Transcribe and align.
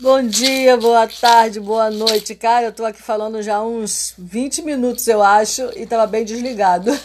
Bom 0.00 0.26
dia, 0.26 0.76
boa 0.76 1.06
tarde, 1.06 1.60
boa 1.60 1.88
noite. 1.88 2.34
Cara, 2.34 2.66
eu 2.66 2.72
tô 2.72 2.84
aqui 2.84 3.00
falando 3.00 3.40
já 3.40 3.62
uns 3.62 4.12
20 4.18 4.62
minutos, 4.62 5.06
eu 5.06 5.22
acho, 5.22 5.70
e 5.76 5.86
tava 5.86 6.04
bem 6.04 6.24
desligado. 6.24 6.90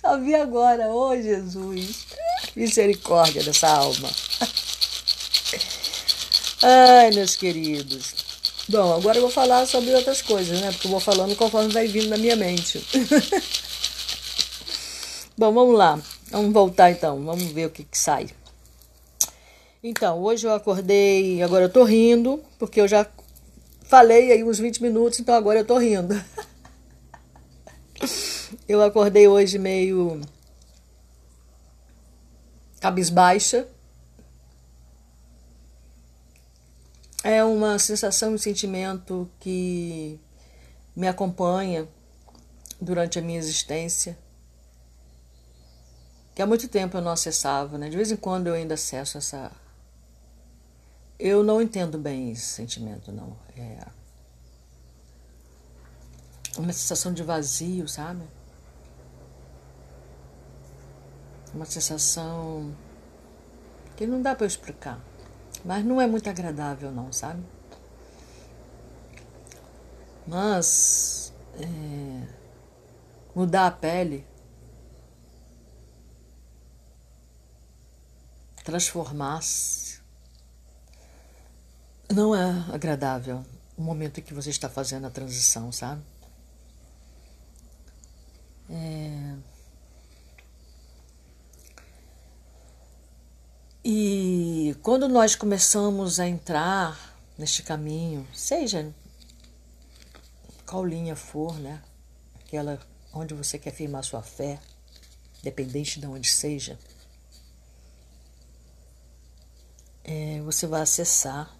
Só 0.00 0.18
vi 0.18 0.34
agora, 0.34 0.88
ô 0.88 1.10
oh, 1.10 1.16
Jesus. 1.16 2.06
Misericórdia 2.56 3.42
dessa 3.42 3.68
alma. 3.68 4.08
Ai, 6.62 7.10
meus 7.10 7.36
queridos. 7.36 8.14
Bom, 8.66 8.94
agora 8.94 9.18
eu 9.18 9.22
vou 9.22 9.30
falar 9.30 9.66
sobre 9.66 9.94
outras 9.94 10.22
coisas, 10.22 10.62
né? 10.62 10.72
Porque 10.72 10.86
eu 10.86 10.92
vou 10.92 11.00
falando 11.00 11.36
conforme 11.36 11.70
vai 11.70 11.86
vindo 11.86 12.08
na 12.08 12.16
minha 12.16 12.36
mente. 12.36 12.82
Bom, 15.36 15.52
vamos 15.52 15.76
lá. 15.76 16.00
Vamos 16.30 16.54
voltar 16.54 16.90
então. 16.90 17.22
Vamos 17.22 17.52
ver 17.52 17.66
o 17.66 17.70
que, 17.70 17.84
que 17.84 17.98
sai. 17.98 18.30
Então, 19.82 20.22
hoje 20.22 20.46
eu 20.46 20.52
acordei, 20.52 21.42
agora 21.42 21.64
eu 21.64 21.72
tô 21.72 21.84
rindo, 21.84 22.44
porque 22.58 22.82
eu 22.82 22.86
já 22.86 23.06
falei 23.84 24.30
aí 24.30 24.44
uns 24.44 24.58
20 24.58 24.82
minutos, 24.82 25.18
então 25.18 25.34
agora 25.34 25.60
eu 25.60 25.64
tô 25.64 25.78
rindo. 25.78 26.14
eu 28.68 28.82
acordei 28.82 29.26
hoje 29.26 29.58
meio 29.58 30.20
cabisbaixa. 32.78 33.66
É 37.24 37.42
uma 37.42 37.78
sensação 37.78 38.34
um 38.34 38.38
sentimento 38.38 39.30
que 39.40 40.20
me 40.94 41.08
acompanha 41.08 41.88
durante 42.78 43.18
a 43.18 43.22
minha 43.22 43.38
existência, 43.38 44.18
que 46.34 46.42
há 46.42 46.46
muito 46.46 46.68
tempo 46.68 46.98
eu 46.98 47.02
não 47.02 47.12
acessava, 47.12 47.78
né? 47.78 47.88
De 47.88 47.96
vez 47.96 48.12
em 48.12 48.16
quando 48.16 48.46
eu 48.46 48.54
ainda 48.54 48.74
acesso 48.74 49.16
essa 49.16 49.50
eu 51.20 51.44
não 51.44 51.60
entendo 51.60 51.98
bem 51.98 52.32
esse 52.32 52.46
sentimento, 52.46 53.12
não. 53.12 53.36
É 53.56 53.86
uma 56.56 56.72
sensação 56.72 57.12
de 57.12 57.22
vazio, 57.22 57.86
sabe? 57.86 58.22
Uma 61.52 61.66
sensação 61.66 62.74
que 63.96 64.06
não 64.06 64.22
dá 64.22 64.34
para 64.34 64.46
explicar. 64.46 64.98
Mas 65.64 65.84
não 65.84 66.00
é 66.00 66.06
muito 66.06 66.28
agradável, 66.28 66.90
não, 66.90 67.12
sabe? 67.12 67.44
Mas 70.26 71.32
é, 71.58 72.26
mudar 73.34 73.66
a 73.66 73.70
pele, 73.70 74.24
transformar-se 78.64 79.89
não 82.10 82.34
é 82.34 82.64
agradável 82.72 83.44
o 83.76 83.82
momento 83.82 84.20
em 84.20 84.22
que 84.22 84.34
você 84.34 84.50
está 84.50 84.68
fazendo 84.68 85.06
a 85.06 85.10
transição, 85.10 85.72
sabe? 85.72 86.02
É... 88.68 89.36
E 93.82 94.76
quando 94.82 95.08
nós 95.08 95.34
começamos 95.34 96.20
a 96.20 96.28
entrar 96.28 97.16
neste 97.38 97.62
caminho, 97.62 98.28
seja 98.34 98.94
qual 100.66 100.84
linha 100.84 101.16
for, 101.16 101.58
né? 101.58 101.82
Aquela 102.44 102.78
onde 103.12 103.34
você 103.34 103.58
quer 103.58 103.72
firmar 103.72 104.04
sua 104.04 104.22
fé, 104.22 104.60
dependente 105.42 105.98
de 105.98 106.06
onde 106.06 106.28
seja, 106.28 106.78
é, 110.04 110.40
você 110.42 110.66
vai 110.66 110.82
acessar 110.82 111.59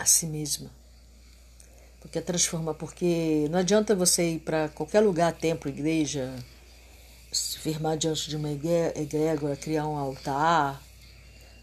a 0.00 0.06
si 0.06 0.26
mesma. 0.26 0.70
Porque 2.00 2.20
transforma, 2.22 2.72
porque 2.72 3.46
não 3.50 3.58
adianta 3.58 3.94
você 3.94 4.30
ir 4.30 4.40
para 4.40 4.70
qualquer 4.70 5.00
lugar, 5.00 5.34
templo, 5.34 5.68
igreja, 5.68 6.34
se 7.30 7.58
firmar 7.58 7.98
diante 7.98 8.30
de 8.30 8.36
uma 8.36 8.50
egrégora, 8.50 9.54
criar 9.56 9.86
um 9.86 9.98
altar, 9.98 10.82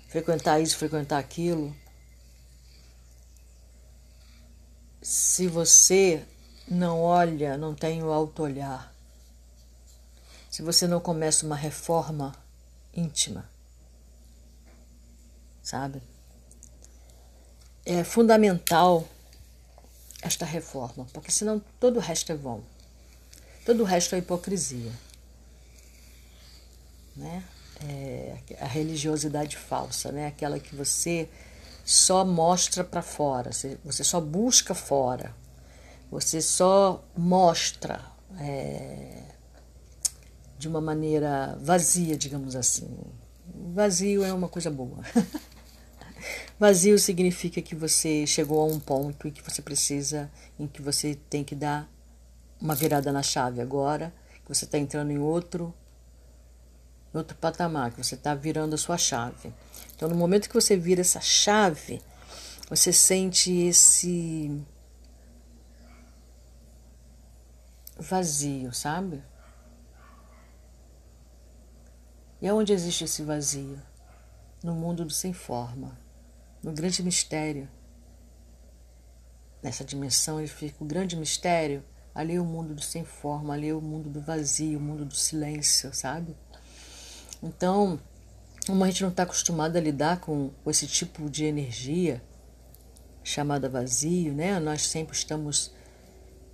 frequentar 0.08 0.62
isso, 0.62 0.78
frequentar 0.78 1.18
aquilo. 1.18 1.76
Se 5.02 5.48
você 5.48 6.24
não 6.68 7.02
olha, 7.02 7.58
não 7.58 7.74
tem 7.74 8.04
o 8.04 8.12
auto-olhar, 8.12 8.94
se 10.52 10.62
você 10.62 10.86
não 10.86 11.00
começa 11.00 11.46
uma 11.46 11.56
reforma 11.56 12.36
íntima, 12.94 13.50
sabe? 15.64 16.02
É 17.88 18.04
fundamental 18.04 19.08
esta 20.22 20.46
reforma, 20.46 21.08
porque 21.14 21.32
senão 21.32 21.62
todo 21.80 21.98
o 21.98 22.00
resto 22.02 22.34
é 22.34 22.36
vão. 22.36 22.62
Todo 23.66 23.82
o 23.82 23.86
resto 23.86 24.14
é 24.14 24.18
hipocrisia. 24.18 24.92
Né? 27.16 27.44
É 27.82 28.38
a 28.60 28.66
religiosidade 28.66 29.56
falsa, 29.56 30.12
né? 30.12 30.28
aquela 30.28 30.60
que 30.60 30.76
você 30.76 31.30
só 31.86 32.26
mostra 32.26 32.84
para 32.84 33.02
fora, 33.02 33.52
você 33.86 34.04
só 34.04 34.20
busca 34.20 34.76
fora, 34.76 35.34
você 36.12 36.42
só 36.42 37.02
mostra 37.16 38.04
é, 38.38 39.24
de 40.60 40.68
uma 40.68 40.82
maneira 40.82 41.58
vazia, 41.62 42.18
digamos 42.18 42.54
assim. 42.54 42.90
Vazio 43.74 44.26
é 44.26 44.34
uma 44.34 44.50
coisa 44.50 44.70
boa. 44.70 45.00
Vazio 46.60 46.98
significa 46.98 47.62
que 47.62 47.76
você 47.76 48.26
chegou 48.26 48.60
a 48.60 48.66
um 48.66 48.80
ponto 48.80 49.28
em 49.28 49.32
que 49.32 49.44
você 49.44 49.62
precisa, 49.62 50.32
em 50.60 50.66
que 50.66 50.82
você 50.82 51.16
tem 51.30 51.44
que 51.44 51.54
dar 51.54 51.88
uma 52.60 52.74
virada 52.74 53.12
na 53.12 53.22
chave 53.22 53.62
agora, 53.62 54.12
que 54.44 54.50
você 54.50 54.66
está 54.66 54.78
entrando 54.80 55.12
em 55.12 55.20
outro, 55.20 55.72
outro 57.14 57.38
patamar, 57.38 57.92
que 57.92 58.04
você 58.04 58.16
está 58.16 58.34
virando 58.34 58.74
a 58.74 58.78
sua 58.78 58.98
chave. 58.98 59.54
Então, 59.96 60.10
no 60.10 60.16
momento 60.16 60.48
que 60.48 60.56
você 60.56 60.76
vira 60.76 61.02
essa 61.02 61.22
chave, 61.22 62.02
você 62.68 62.92
sente 62.92 63.52
esse 63.52 64.66
vazio, 68.00 68.74
sabe? 68.74 69.24
E 72.42 72.48
aonde 72.48 72.74
existe 72.74 73.04
esse 73.04 73.22
vazio? 73.22 73.80
No 74.64 74.74
mundo 74.74 75.06
do 75.06 75.14
sem 75.14 75.34
forma 75.34 76.07
no 76.68 76.74
grande 76.74 77.02
mistério. 77.02 77.70
Nessa 79.64 79.86
dimensão 79.86 80.38
ele 80.38 80.50
fica 80.50 80.84
o 80.84 80.86
grande 80.86 81.16
mistério. 81.16 81.82
Ali 82.14 82.36
é 82.36 82.42
o 82.42 82.44
mundo 82.44 82.76
do 82.76 82.82
sem 82.82 83.06
forma, 83.06 83.54
ali 83.54 83.70
é 83.70 83.74
o 83.74 83.80
mundo 83.80 84.10
do 84.10 84.20
vazio, 84.20 84.78
o 84.78 84.82
mundo 84.82 85.06
do 85.06 85.16
silêncio, 85.16 85.94
sabe? 85.94 86.36
Então, 87.42 87.98
como 88.66 88.84
a 88.84 88.88
gente 88.88 89.02
não 89.02 89.12
está 89.12 89.24
acostumado 89.24 89.78
a 89.78 89.80
lidar 89.80 90.20
com, 90.20 90.50
com 90.62 90.70
esse 90.70 90.86
tipo 90.88 91.30
de 91.30 91.46
energia 91.46 92.22
chamada 93.24 93.70
vazio, 93.70 94.34
né? 94.34 94.60
Nós 94.60 94.82
sempre 94.88 95.16
estamos 95.16 95.72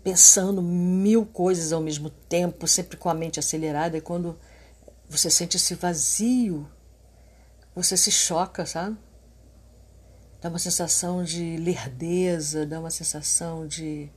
pensando 0.03 0.61
mil 0.61 1.25
coisas 1.25 1.73
ao 1.73 1.81
mesmo 1.81 2.11
tempo, 2.11 2.67
sempre 2.67 2.97
com 2.97 3.09
a 3.09 3.15
mente 3.15 3.39
acelerada, 3.39 3.97
e 3.97 4.01
quando 4.01 4.37
você 5.09 5.31
sente 5.31 5.57
esse 5.57 5.73
vazio, 5.73 6.69
você 7.73 7.97
se 7.97 8.11
choca, 8.11 8.63
sabe? 8.63 8.95
Dá 10.43 10.49
uma 10.49 10.59
sensação 10.59 11.23
de 11.23 11.55
lerdeza, 11.55 12.65
dá 12.65 12.77
uma 12.77 12.91
sensação 12.91 13.65
de, 13.65 14.11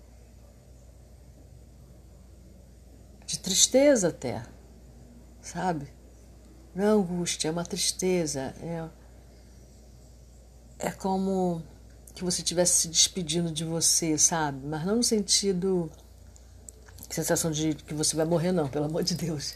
de 3.25 3.39
tristeza 3.39 4.09
até, 4.09 4.45
sabe? 5.41 5.87
Não 6.75 6.85
é 6.85 6.89
angústia, 6.89 7.47
é 7.47 7.51
uma 7.53 7.65
tristeza, 7.65 8.53
é, 8.61 8.89
é 10.81 10.91
como 10.91 11.63
que 12.13 12.25
você 12.25 12.43
estivesse 12.43 12.81
se 12.81 12.89
despedindo 12.89 13.53
de 13.53 13.65
você, 13.65 14.19
sabe? 14.19 14.67
Mas 14.67 14.85
não 14.85 14.97
no 14.97 15.05
sentido 15.05 15.89
sensação 17.09 17.53
de 17.53 17.73
que 17.73 17.95
você 17.95 18.17
vai 18.17 18.27
morrer, 18.27 18.51
não, 18.51 18.69
pelo 18.69 18.87
amor 18.87 19.05
de 19.05 19.15
Deus. 19.15 19.55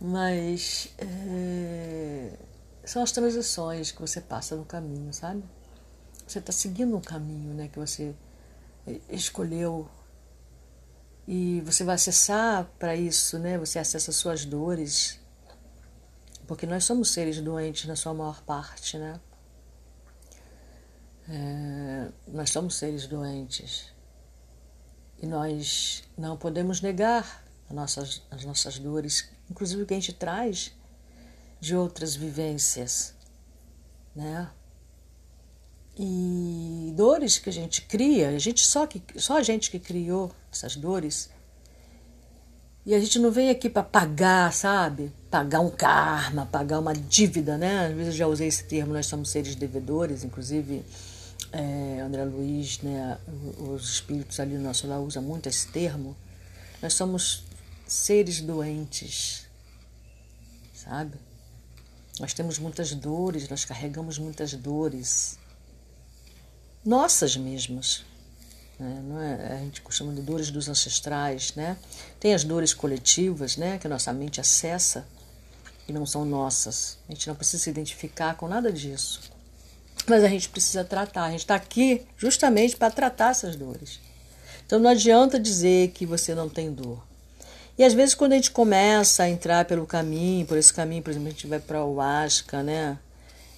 Mas 0.00 0.88
é, 0.96 2.32
são 2.86 3.02
as 3.02 3.12
transições 3.12 3.92
que 3.92 4.00
você 4.00 4.18
passa 4.18 4.56
no 4.56 4.64
caminho, 4.64 5.12
sabe? 5.12 5.44
Você 6.30 6.38
está 6.38 6.52
seguindo 6.52 6.96
um 6.96 7.00
caminho 7.00 7.52
né, 7.54 7.66
que 7.66 7.76
você 7.76 8.14
eh, 8.86 9.00
escolheu 9.08 9.88
e 11.26 11.60
você 11.62 11.82
vai 11.82 11.96
acessar 11.96 12.66
para 12.78 12.94
isso, 12.94 13.36
né? 13.36 13.58
Você 13.58 13.80
acessa 13.80 14.12
suas 14.12 14.44
dores, 14.44 15.18
porque 16.46 16.66
nós 16.66 16.84
somos 16.84 17.10
seres 17.10 17.40
doentes 17.40 17.86
na 17.86 17.96
sua 17.96 18.14
maior 18.14 18.42
parte, 18.42 18.96
né? 18.96 19.20
É, 21.28 22.08
nós 22.28 22.50
somos 22.50 22.76
seres 22.76 23.08
doentes 23.08 23.92
e 25.20 25.26
nós 25.26 26.04
não 26.16 26.36
podemos 26.36 26.80
negar 26.80 27.44
as 27.68 27.74
nossas, 27.74 28.22
as 28.30 28.44
nossas 28.44 28.78
dores, 28.78 29.28
inclusive 29.50 29.82
o 29.82 29.86
que 29.86 29.94
a 29.94 29.96
gente 29.96 30.12
traz 30.12 30.72
de 31.60 31.74
outras 31.74 32.14
vivências 32.14 33.14
né? 34.14 34.50
E 36.02 36.94
dores 36.96 37.38
que 37.38 37.50
a 37.50 37.52
gente 37.52 37.82
cria, 37.82 38.30
a 38.30 38.38
gente 38.38 38.66
só 38.66 38.86
que 38.86 39.02
só 39.16 39.36
a 39.36 39.42
gente 39.42 39.70
que 39.70 39.78
criou 39.78 40.32
essas 40.50 40.74
dores. 40.74 41.28
E 42.86 42.94
a 42.94 42.98
gente 42.98 43.18
não 43.18 43.30
vem 43.30 43.50
aqui 43.50 43.68
para 43.68 43.82
pagar, 43.82 44.50
sabe? 44.54 45.12
Pagar 45.30 45.60
um 45.60 45.68
karma, 45.68 46.46
pagar 46.46 46.78
uma 46.78 46.94
dívida, 46.94 47.58
né? 47.58 47.88
Às 47.88 47.94
vezes 47.94 48.14
eu 48.14 48.18
já 48.18 48.26
usei 48.26 48.48
esse 48.48 48.64
termo, 48.64 48.94
nós 48.94 49.04
somos 49.04 49.28
seres 49.28 49.54
devedores, 49.54 50.24
inclusive 50.24 50.82
é, 51.52 52.00
André 52.00 52.24
Luiz, 52.24 52.80
né, 52.80 53.18
os 53.58 53.90
espíritos 53.90 54.40
ali 54.40 54.54
no 54.54 54.62
nosso 54.62 54.86
lar 54.86 55.00
usam 55.00 55.22
muito 55.22 55.50
esse 55.50 55.68
termo. 55.68 56.16
Nós 56.80 56.94
somos 56.94 57.44
seres 57.86 58.40
doentes, 58.40 59.46
sabe? 60.74 61.18
Nós 62.18 62.32
temos 62.32 62.58
muitas 62.58 62.94
dores, 62.94 63.46
nós 63.50 63.66
carregamos 63.66 64.16
muitas 64.16 64.54
dores, 64.54 65.38
nossas 66.84 67.36
mesmas. 67.36 68.04
Né? 68.78 69.48
É? 69.50 69.54
A 69.54 69.58
gente 69.58 69.82
costuma 69.82 70.12
de 70.12 70.22
dores 70.22 70.50
dos 70.50 70.68
ancestrais, 70.68 71.54
né? 71.54 71.76
Tem 72.18 72.34
as 72.34 72.44
dores 72.44 72.72
coletivas, 72.72 73.56
né? 73.56 73.78
Que 73.78 73.86
a 73.86 73.90
nossa 73.90 74.12
mente 74.12 74.40
acessa 74.40 75.06
e 75.86 75.92
não 75.92 76.06
são 76.06 76.24
nossas. 76.24 76.98
A 77.08 77.12
gente 77.12 77.28
não 77.28 77.34
precisa 77.34 77.62
se 77.62 77.70
identificar 77.70 78.34
com 78.36 78.48
nada 78.48 78.72
disso. 78.72 79.20
Mas 80.06 80.24
a 80.24 80.28
gente 80.28 80.48
precisa 80.48 80.82
tratar. 80.82 81.24
A 81.24 81.30
gente 81.30 81.40
está 81.40 81.54
aqui 81.54 82.06
justamente 82.16 82.76
para 82.76 82.90
tratar 82.90 83.30
essas 83.30 83.54
dores. 83.54 84.00
Então 84.64 84.78
não 84.78 84.90
adianta 84.90 85.38
dizer 85.38 85.90
que 85.90 86.06
você 86.06 86.34
não 86.34 86.48
tem 86.48 86.72
dor. 86.72 87.02
E 87.76 87.84
às 87.84 87.92
vezes 87.92 88.14
quando 88.14 88.32
a 88.32 88.36
gente 88.36 88.50
começa 88.50 89.24
a 89.24 89.28
entrar 89.28 89.64
pelo 89.64 89.86
caminho, 89.86 90.46
por 90.46 90.56
esse 90.56 90.72
caminho, 90.72 91.02
por 91.02 91.10
exemplo, 91.10 91.28
a 91.28 91.32
gente 91.32 91.46
vai 91.46 91.58
para 91.58 91.84
o 91.84 92.00
Asca, 92.00 92.62
né? 92.62 92.98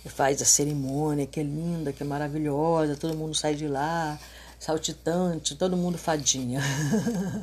Faz 0.06 0.42
a 0.42 0.44
cerimônia, 0.44 1.26
que 1.26 1.40
é 1.40 1.42
linda, 1.42 1.92
que 1.92 2.02
é 2.02 2.06
maravilhosa, 2.06 2.96
todo 2.96 3.16
mundo 3.16 3.34
sai 3.34 3.54
de 3.54 3.68
lá, 3.68 4.18
saltitante, 4.58 5.54
todo 5.54 5.76
mundo 5.76 5.96
fadinha. 5.96 6.60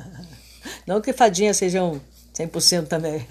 Não 0.86 1.00
que 1.00 1.12
fadinha 1.12 1.54
sejam 1.54 2.00
100% 2.34 2.86
também. 2.86 3.26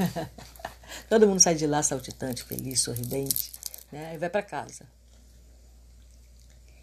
todo 1.09 1.27
mundo 1.27 1.39
sai 1.39 1.55
de 1.55 1.67
lá 1.67 1.81
saltitante, 1.83 2.43
feliz, 2.43 2.81
sorridente, 2.81 3.51
né? 3.91 4.15
E 4.15 4.17
vai 4.17 4.29
para 4.29 4.41
casa. 4.41 4.85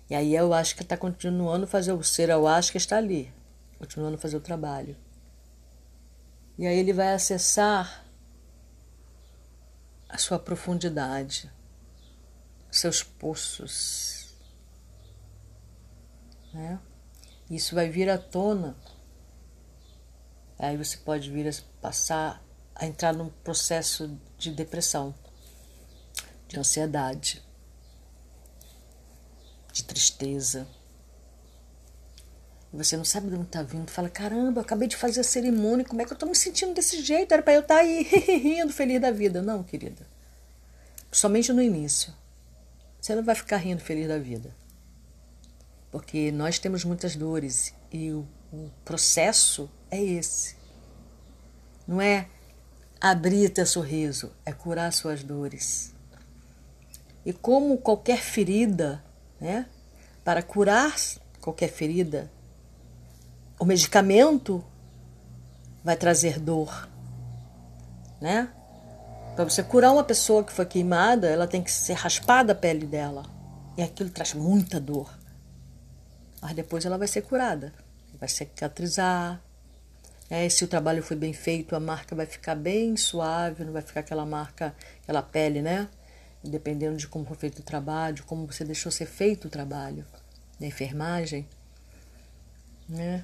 E 0.08 0.14
aí 0.14 0.34
eu 0.34 0.54
acho 0.54 0.76
que 0.76 0.82
está 0.82 0.96
continuando 0.96 1.64
a 1.64 1.68
fazer 1.68 1.92
o 1.92 2.02
ser, 2.02 2.28
eu 2.28 2.46
acho 2.46 2.70
que 2.70 2.78
está 2.78 2.96
ali, 2.96 3.32
continuando 3.78 4.14
a 4.14 4.18
fazer 4.18 4.36
o 4.36 4.40
trabalho. 4.40 4.96
E 6.56 6.66
aí 6.66 6.78
ele 6.78 6.92
vai 6.92 7.12
acessar 7.12 8.04
a 10.08 10.16
sua 10.16 10.38
profundidade, 10.38 11.50
seus 12.78 13.02
poços. 13.02 14.34
Né? 16.52 16.78
Isso 17.50 17.74
vai 17.74 17.88
vir 17.88 18.08
à 18.08 18.18
tona. 18.18 18.76
Aí 20.58 20.76
você 20.76 20.96
pode 20.96 21.30
vir 21.30 21.48
a 21.48 21.52
passar 21.80 22.42
a 22.74 22.86
entrar 22.86 23.12
num 23.12 23.28
processo 23.28 24.18
de 24.38 24.50
depressão, 24.52 25.14
de 26.48 26.58
ansiedade, 26.58 27.42
de 29.72 29.84
tristeza 29.84 30.66
e 32.72 32.76
você 32.76 32.96
não 32.96 33.04
sabe 33.04 33.28
de 33.28 33.34
onde 33.34 33.46
está 33.46 33.62
vindo, 33.62 33.90
fala: 33.90 34.08
caramba, 34.08 34.60
eu 34.60 34.62
acabei 34.62 34.86
de 34.86 34.96
fazer 34.96 35.20
a 35.20 35.24
cerimônia, 35.24 35.84
como 35.84 36.02
é 36.02 36.04
que 36.04 36.12
eu 36.12 36.14
estou 36.14 36.28
me 36.28 36.34
sentindo 36.34 36.74
desse 36.74 37.02
jeito? 37.02 37.32
Era 37.32 37.42
para 37.42 37.54
eu 37.54 37.60
estar 37.60 37.76
tá 37.76 37.80
aí 37.80 38.02
rindo, 38.42 38.72
feliz 38.72 39.00
da 39.00 39.10
vida. 39.10 39.40
Não, 39.40 39.62
querida. 39.62 40.06
Somente 41.10 41.52
no 41.54 41.62
início. 41.62 42.12
Você 43.06 43.14
não 43.14 43.22
vai 43.22 43.36
ficar 43.36 43.58
rindo, 43.58 43.80
feliz 43.80 44.08
da 44.08 44.18
vida. 44.18 44.52
Porque 45.92 46.32
nós 46.32 46.58
temos 46.58 46.84
muitas 46.84 47.14
dores 47.14 47.72
e 47.92 48.10
o, 48.10 48.26
o 48.52 48.68
processo 48.84 49.70
é 49.88 50.02
esse. 50.02 50.56
Não 51.86 52.00
é 52.00 52.26
abrir 53.00 53.50
teu 53.50 53.64
sorriso, 53.64 54.32
é 54.44 54.52
curar 54.52 54.92
suas 54.92 55.22
dores. 55.22 55.94
E 57.24 57.32
como 57.32 57.78
qualquer 57.78 58.18
ferida, 58.18 59.04
né? 59.40 59.66
Para 60.24 60.42
curar 60.42 60.96
qualquer 61.40 61.68
ferida, 61.68 62.28
o 63.56 63.64
medicamento 63.64 64.64
vai 65.84 65.94
trazer 65.94 66.40
dor, 66.40 66.88
né? 68.20 68.52
Para 69.36 69.44
você 69.44 69.62
curar 69.62 69.92
uma 69.92 70.02
pessoa 70.02 70.42
que 70.42 70.50
foi 70.50 70.64
queimada, 70.64 71.28
ela 71.28 71.46
tem 71.46 71.62
que 71.62 71.70
ser 71.70 71.92
raspada 71.92 72.52
a 72.52 72.56
pele 72.56 72.86
dela. 72.86 73.22
E 73.76 73.82
aquilo 73.82 74.08
traz 74.08 74.32
muita 74.32 74.80
dor. 74.80 75.12
Mas 76.40 76.54
depois 76.54 76.86
ela 76.86 76.96
vai 76.96 77.06
ser 77.06 77.20
curada, 77.20 77.74
vai 78.18 78.30
cicatrizar. 78.30 79.38
É, 80.30 80.48
se 80.48 80.64
o 80.64 80.68
trabalho 80.68 81.02
foi 81.02 81.18
bem 81.18 81.34
feito, 81.34 81.76
a 81.76 81.80
marca 81.80 82.16
vai 82.16 82.24
ficar 82.24 82.54
bem 82.54 82.96
suave, 82.96 83.62
não 83.62 83.74
vai 83.74 83.82
ficar 83.82 84.00
aquela 84.00 84.24
marca, 84.24 84.74
aquela 85.02 85.22
pele, 85.22 85.60
né? 85.60 85.86
Dependendo 86.42 86.96
de 86.96 87.06
como 87.06 87.26
foi 87.26 87.36
feito 87.36 87.58
o 87.58 87.62
trabalho, 87.62 88.24
como 88.24 88.46
você 88.46 88.64
deixou 88.64 88.90
ser 88.90 89.06
feito 89.06 89.48
o 89.48 89.50
trabalho 89.50 90.06
da 90.58 90.66
enfermagem, 90.66 91.46
né? 92.88 93.22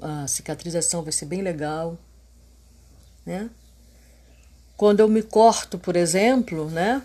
a 0.00 0.26
cicatrização 0.26 1.02
vai 1.02 1.12
ser 1.12 1.24
bem 1.26 1.40
legal, 1.40 1.96
né? 3.24 3.48
Quando 4.80 5.00
eu 5.00 5.08
me 5.08 5.22
corto, 5.22 5.78
por 5.78 5.94
exemplo, 5.94 6.70
né? 6.70 7.02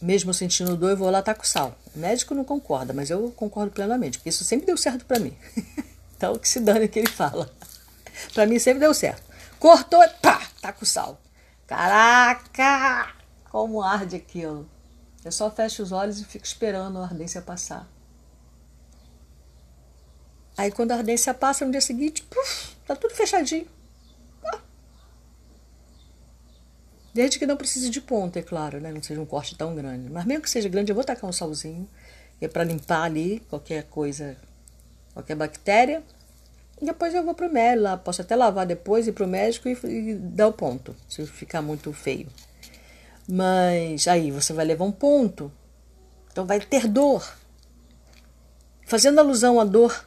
Mesmo 0.00 0.34
sentindo 0.34 0.76
dor, 0.76 0.90
eu 0.90 0.96
vou 0.96 1.10
lá 1.10 1.22
com 1.22 1.44
sal. 1.44 1.78
O 1.94 1.98
médico 2.00 2.34
não 2.34 2.42
concorda, 2.42 2.92
mas 2.92 3.08
eu 3.08 3.30
concordo 3.36 3.70
plenamente, 3.70 4.18
porque 4.18 4.30
isso 4.30 4.42
sempre 4.42 4.66
deu 4.66 4.76
certo 4.76 5.04
para 5.06 5.20
mim. 5.20 5.32
então, 6.16 6.36
que 6.36 6.48
se 6.48 6.58
dane 6.58 6.88
que 6.88 6.98
ele 6.98 7.08
fala. 7.08 7.48
para 8.34 8.46
mim 8.46 8.58
sempre 8.58 8.80
deu 8.80 8.92
certo. 8.92 9.22
Cortou, 9.60 10.02
pá, 10.20 10.42
com 10.72 10.84
sal. 10.84 11.20
Caraca! 11.68 13.14
Como 13.48 13.80
arde 13.80 14.16
aquilo. 14.16 14.68
Eu 15.24 15.30
só 15.30 15.52
fecho 15.52 15.84
os 15.84 15.92
olhos 15.92 16.18
e 16.18 16.24
fico 16.24 16.44
esperando 16.44 16.98
a 16.98 17.04
ardência 17.04 17.40
passar. 17.40 17.88
Aí 20.56 20.72
quando 20.72 20.90
a 20.90 20.96
ardência 20.96 21.32
passa, 21.32 21.64
no 21.64 21.70
dia 21.70 21.80
seguinte, 21.80 22.24
puf, 22.24 22.74
tá 22.84 22.96
tudo 22.96 23.14
fechadinho. 23.14 23.68
Ah. 24.46 24.58
Desde 27.14 27.38
que 27.38 27.46
não 27.46 27.56
precise 27.56 27.90
de 27.90 28.00
ponta, 28.00 28.38
é 28.38 28.42
claro, 28.42 28.80
né? 28.80 28.90
Não 28.90 29.02
seja 29.02 29.20
um 29.20 29.26
corte 29.26 29.54
tão 29.56 29.74
grande. 29.74 30.08
Mas 30.10 30.24
mesmo 30.24 30.42
que 30.42 30.50
seja 30.50 30.68
grande, 30.68 30.90
eu 30.90 30.94
vou 30.94 31.04
tacar 31.04 31.28
um 31.28 31.32
salzinho. 31.32 31.88
É 32.40 32.48
para 32.48 32.64
limpar 32.64 33.02
ali 33.02 33.40
qualquer 33.48 33.84
coisa, 33.84 34.36
qualquer 35.12 35.36
bactéria. 35.36 36.02
E 36.80 36.86
depois 36.86 37.14
eu 37.14 37.22
vou 37.22 37.34
pro 37.34 37.52
médico 37.52 37.84
lá. 37.84 37.96
Posso 37.96 38.22
até 38.22 38.34
lavar 38.34 38.66
depois, 38.66 39.06
ir 39.06 39.12
pro 39.12 39.28
médico 39.28 39.68
e, 39.68 39.72
e 39.84 40.14
dar 40.14 40.48
o 40.48 40.52
ponto, 40.52 40.96
se 41.08 41.24
ficar 41.26 41.62
muito 41.62 41.92
feio. 41.92 42.28
Mas 43.28 44.08
aí 44.08 44.30
você 44.30 44.52
vai 44.52 44.64
levar 44.64 44.84
um 44.84 44.92
ponto. 44.92 45.52
Então 46.32 46.46
vai 46.46 46.60
ter 46.60 46.88
dor. 46.88 47.36
Fazendo 48.86 49.20
alusão 49.20 49.60
à 49.60 49.64
dor 49.64 50.04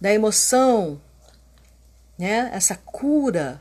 da 0.00 0.12
emoção, 0.12 1.00
né? 2.18 2.50
Essa 2.52 2.76
cura, 2.76 3.60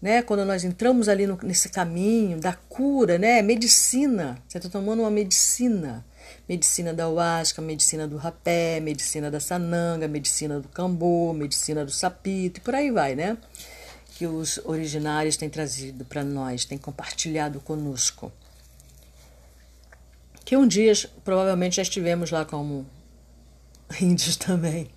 né? 0.00 0.22
Quando 0.22 0.44
nós 0.44 0.64
entramos 0.64 1.08
ali 1.08 1.26
no, 1.26 1.38
nesse 1.42 1.68
caminho 1.68 2.40
da 2.40 2.52
cura, 2.52 3.18
né? 3.18 3.42
Medicina. 3.42 4.42
Você 4.48 4.58
está 4.58 4.70
tomando 4.70 5.00
uma 5.00 5.10
medicina. 5.10 6.04
Medicina 6.48 6.92
da 6.92 7.08
Huasca, 7.08 7.62
medicina 7.62 8.08
do 8.08 8.16
rapé, 8.16 8.80
medicina 8.80 9.30
da 9.30 9.38
sananga, 9.38 10.08
medicina 10.08 10.58
do 10.58 10.68
cambô, 10.68 11.32
medicina 11.32 11.84
do 11.84 11.90
sapito 11.92 12.58
e 12.58 12.60
por 12.60 12.74
aí 12.74 12.90
vai, 12.90 13.14
né? 13.14 13.36
Que 14.16 14.26
os 14.26 14.58
originários 14.64 15.36
têm 15.36 15.48
trazido 15.48 16.04
para 16.04 16.24
nós, 16.24 16.64
têm 16.64 16.76
compartilhado 16.78 17.60
conosco. 17.60 18.32
Que 20.44 20.56
um 20.56 20.66
dia 20.66 20.92
provavelmente 21.24 21.76
já 21.76 21.82
estivemos 21.82 22.30
lá 22.30 22.44
como 22.44 22.86
índios 24.00 24.34
também. 24.36 24.90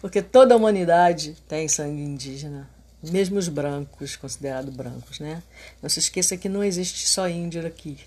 Porque 0.00 0.22
toda 0.22 0.54
a 0.54 0.56
humanidade 0.56 1.36
tem 1.46 1.68
sangue 1.68 2.00
indígena, 2.00 2.68
mesmo 3.02 3.38
os 3.38 3.48
brancos, 3.48 4.16
considerados 4.16 4.74
brancos, 4.74 5.20
né? 5.20 5.42
Não 5.82 5.88
se 5.88 5.98
esqueça 5.98 6.36
que 6.36 6.48
não 6.48 6.62
existe 6.62 7.08
só 7.08 7.28
índio 7.28 7.66
aqui, 7.66 7.98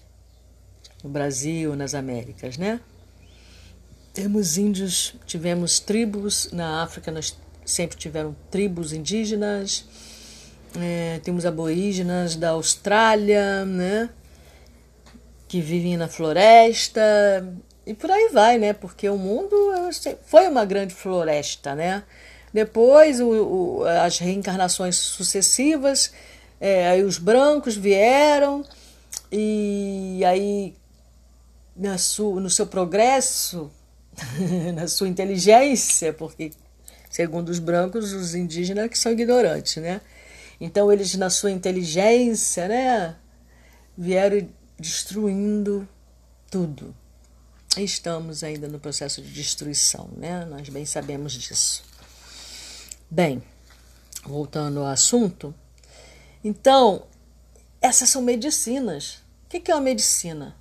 no 1.03 1.09
Brasil, 1.09 1.75
nas 1.75 1.93
Américas, 1.93 2.57
né? 2.57 2.79
Temos 4.13 4.57
índios, 4.57 5.15
tivemos 5.25 5.79
tribos 5.79 6.51
na 6.51 6.83
África, 6.83 7.11
nós 7.11 7.35
sempre 7.65 7.97
tiveram 7.97 8.35
tribos 8.51 8.93
indígenas, 8.93 9.85
é, 10.79 11.19
temos 11.23 11.45
aborígenas 11.45 12.35
da 12.35 12.49
Austrália, 12.49 13.65
né? 13.65 14.09
Que 15.47 15.61
vivem 15.61 15.97
na 15.97 16.07
floresta, 16.07 17.01
e 17.85 17.93
por 17.93 18.09
aí 18.09 18.29
vai, 18.31 18.57
né? 18.57 18.71
Porque 18.73 19.09
o 19.09 19.17
mundo 19.17 19.55
foi 20.25 20.47
uma 20.47 20.63
grande 20.63 20.93
floresta, 20.93 21.75
né? 21.75 22.03
Depois, 22.53 23.19
o, 23.19 23.29
o, 23.29 23.83
as 23.83 24.19
reencarnações 24.19 24.95
sucessivas, 24.95 26.11
é, 26.61 26.87
aí 26.87 27.03
os 27.03 27.17
brancos 27.17 27.75
vieram 27.75 28.63
e 29.31 30.23
aí, 30.23 30.75
na 31.75 31.97
sua, 31.97 32.39
no 32.39 32.49
seu 32.49 32.67
progresso, 32.67 33.71
na 34.75 34.87
sua 34.87 35.07
inteligência, 35.07 36.13
porque, 36.13 36.51
segundo 37.09 37.49
os 37.49 37.57
brancos, 37.57 38.13
os 38.13 38.35
indígenas 38.35 38.87
que 38.89 38.99
são 38.99 39.11
ignorantes, 39.11 39.77
né? 39.77 39.99
Então, 40.61 40.91
eles, 40.91 41.15
na 41.15 41.31
sua 41.31 41.49
inteligência, 41.49 42.67
né, 42.67 43.15
vieram 43.97 44.47
destruindo 44.79 45.87
tudo. 46.51 46.95
Estamos 47.75 48.43
ainda 48.43 48.67
no 48.67 48.79
processo 48.79 49.21
de 49.21 49.33
destruição, 49.33 50.07
né? 50.15 50.45
Nós 50.45 50.69
bem 50.69 50.85
sabemos 50.85 51.33
disso. 51.33 51.83
Bem, 53.13 53.43
voltando 54.23 54.79
ao 54.79 54.87
assunto, 54.87 55.53
então, 56.43 57.05
essas 57.79 58.09
são 58.09 58.23
medicinas. 58.23 59.21
O 59.45 59.49
que 59.49 59.69
é 59.69 59.75
uma 59.75 59.81
medicina? 59.81 60.57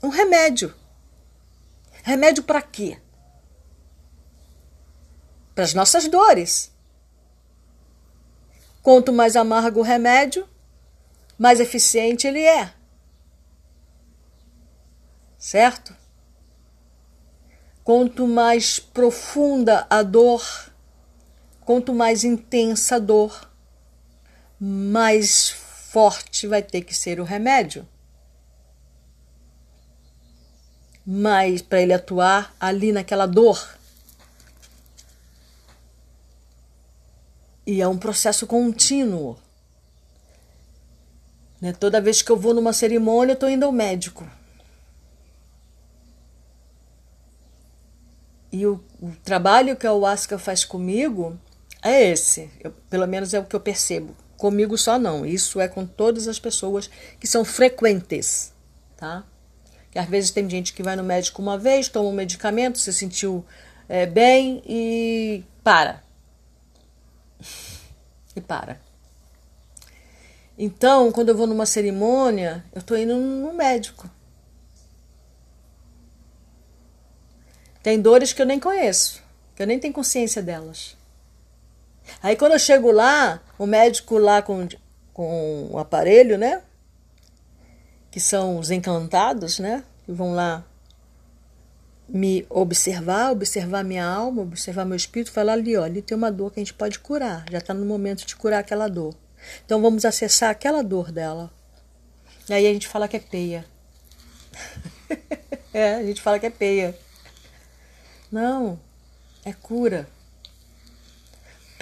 Um 0.00 0.08
remédio. 0.08 0.72
Remédio 2.04 2.44
para 2.44 2.62
quê? 2.62 3.00
Para 5.52 5.64
as 5.64 5.74
nossas 5.74 6.06
dores. 6.06 6.70
Quanto 8.80 9.12
mais 9.12 9.34
amargo 9.34 9.80
o 9.80 9.82
remédio, 9.82 10.48
mais 11.36 11.58
eficiente 11.58 12.28
ele 12.28 12.44
é. 12.44 12.72
Certo? 15.36 15.92
Quanto 17.82 18.28
mais 18.28 18.78
profunda 18.78 19.88
a 19.90 20.04
dor, 20.04 20.72
quanto 21.64 21.94
mais 21.94 22.24
intensa 22.24 22.96
a 22.96 22.98
dor, 22.98 23.50
mais 24.60 25.50
forte 25.50 26.46
vai 26.46 26.62
ter 26.62 26.82
que 26.82 26.94
ser 26.94 27.20
o 27.20 27.24
remédio. 27.24 27.86
Mas 31.06 31.60
para 31.60 31.82
ele 31.82 31.92
atuar 31.92 32.54
ali 32.58 32.92
naquela 32.92 33.26
dor. 33.26 33.76
E 37.66 37.80
é 37.80 37.88
um 37.88 37.98
processo 37.98 38.46
contínuo. 38.46 39.38
Né? 41.60 41.72
Toda 41.72 42.00
vez 42.00 42.22
que 42.22 42.30
eu 42.30 42.36
vou 42.36 42.54
numa 42.54 42.72
cerimônia, 42.72 43.32
eu 43.32 43.34
estou 43.34 43.48
indo 43.48 43.64
ao 43.64 43.72
médico. 43.72 44.28
E 48.50 48.66
o, 48.66 48.82
o 49.00 49.10
trabalho 49.24 49.76
que 49.76 49.86
a 49.86 49.90
Ayahuasca 49.90 50.38
faz 50.38 50.64
comigo 50.64 51.38
é 51.84 52.10
esse. 52.10 52.50
Eu, 52.60 52.72
pelo 52.88 53.06
menos 53.06 53.34
é 53.34 53.38
o 53.38 53.44
que 53.44 53.54
eu 53.54 53.60
percebo. 53.60 54.16
Comigo 54.38 54.76
só 54.78 54.98
não. 54.98 55.24
Isso 55.24 55.60
é 55.60 55.68
com 55.68 55.86
todas 55.86 56.26
as 56.26 56.38
pessoas 56.38 56.88
que 57.20 57.26
são 57.26 57.44
frequentes, 57.44 58.52
tá? 58.96 59.22
Que 59.90 59.98
às 59.98 60.08
vezes 60.08 60.30
tem 60.30 60.48
gente 60.48 60.72
que 60.72 60.82
vai 60.82 60.96
no 60.96 61.04
médico 61.04 61.42
uma 61.42 61.58
vez, 61.58 61.88
toma 61.88 62.08
um 62.08 62.12
medicamento, 62.12 62.78
se 62.78 62.92
sentiu 62.92 63.44
é, 63.86 64.06
bem 64.06 64.62
e 64.66 65.44
para. 65.62 66.02
E 68.34 68.40
para. 68.40 68.80
Então, 70.58 71.12
quando 71.12 71.28
eu 71.28 71.36
vou 71.36 71.46
numa 71.46 71.66
cerimônia, 71.66 72.64
eu 72.72 72.80
estou 72.80 72.96
indo 72.96 73.14
no 73.16 73.52
médico. 73.52 74.08
Tem 77.82 78.00
dores 78.00 78.32
que 78.32 78.40
eu 78.40 78.46
nem 78.46 78.58
conheço, 78.58 79.22
que 79.54 79.62
eu 79.62 79.66
nem 79.66 79.78
tenho 79.78 79.92
consciência 79.92 80.42
delas. 80.42 80.96
Aí 82.22 82.36
quando 82.36 82.52
eu 82.52 82.58
chego 82.58 82.90
lá, 82.90 83.40
o 83.58 83.66
médico 83.66 84.18
lá 84.18 84.42
com, 84.42 84.68
com 85.12 85.68
o 85.70 85.78
aparelho, 85.78 86.38
né? 86.38 86.62
Que 88.10 88.20
são 88.20 88.58
os 88.58 88.70
encantados, 88.70 89.58
né? 89.58 89.84
Que 90.04 90.12
vão 90.12 90.34
lá 90.34 90.64
me 92.08 92.46
observar, 92.50 93.32
observar 93.32 93.82
minha 93.82 94.04
alma, 94.04 94.42
observar 94.42 94.84
meu 94.84 94.96
espírito, 94.96 95.32
falar 95.32 95.54
ali, 95.54 95.76
ó, 95.76 95.84
ali 95.84 96.02
tem 96.02 96.16
uma 96.16 96.30
dor 96.30 96.52
que 96.52 96.60
a 96.60 96.62
gente 96.62 96.74
pode 96.74 96.98
curar, 96.98 97.44
já 97.50 97.58
está 97.58 97.72
no 97.72 97.86
momento 97.86 98.26
de 98.26 98.36
curar 98.36 98.60
aquela 98.60 98.88
dor. 98.88 99.14
Então 99.64 99.80
vamos 99.80 100.04
acessar 100.04 100.50
aquela 100.50 100.82
dor 100.82 101.10
dela. 101.10 101.50
E 102.48 102.52
aí 102.52 102.66
a 102.66 102.72
gente 102.72 102.88
fala 102.88 103.08
que 103.08 103.16
é 103.16 103.20
peia. 103.20 103.64
é, 105.72 105.94
a 105.94 106.02
gente 106.02 106.20
fala 106.20 106.38
que 106.38 106.46
é 106.46 106.50
peia. 106.50 106.96
Não, 108.30 108.78
é 109.44 109.52
cura. 109.52 110.08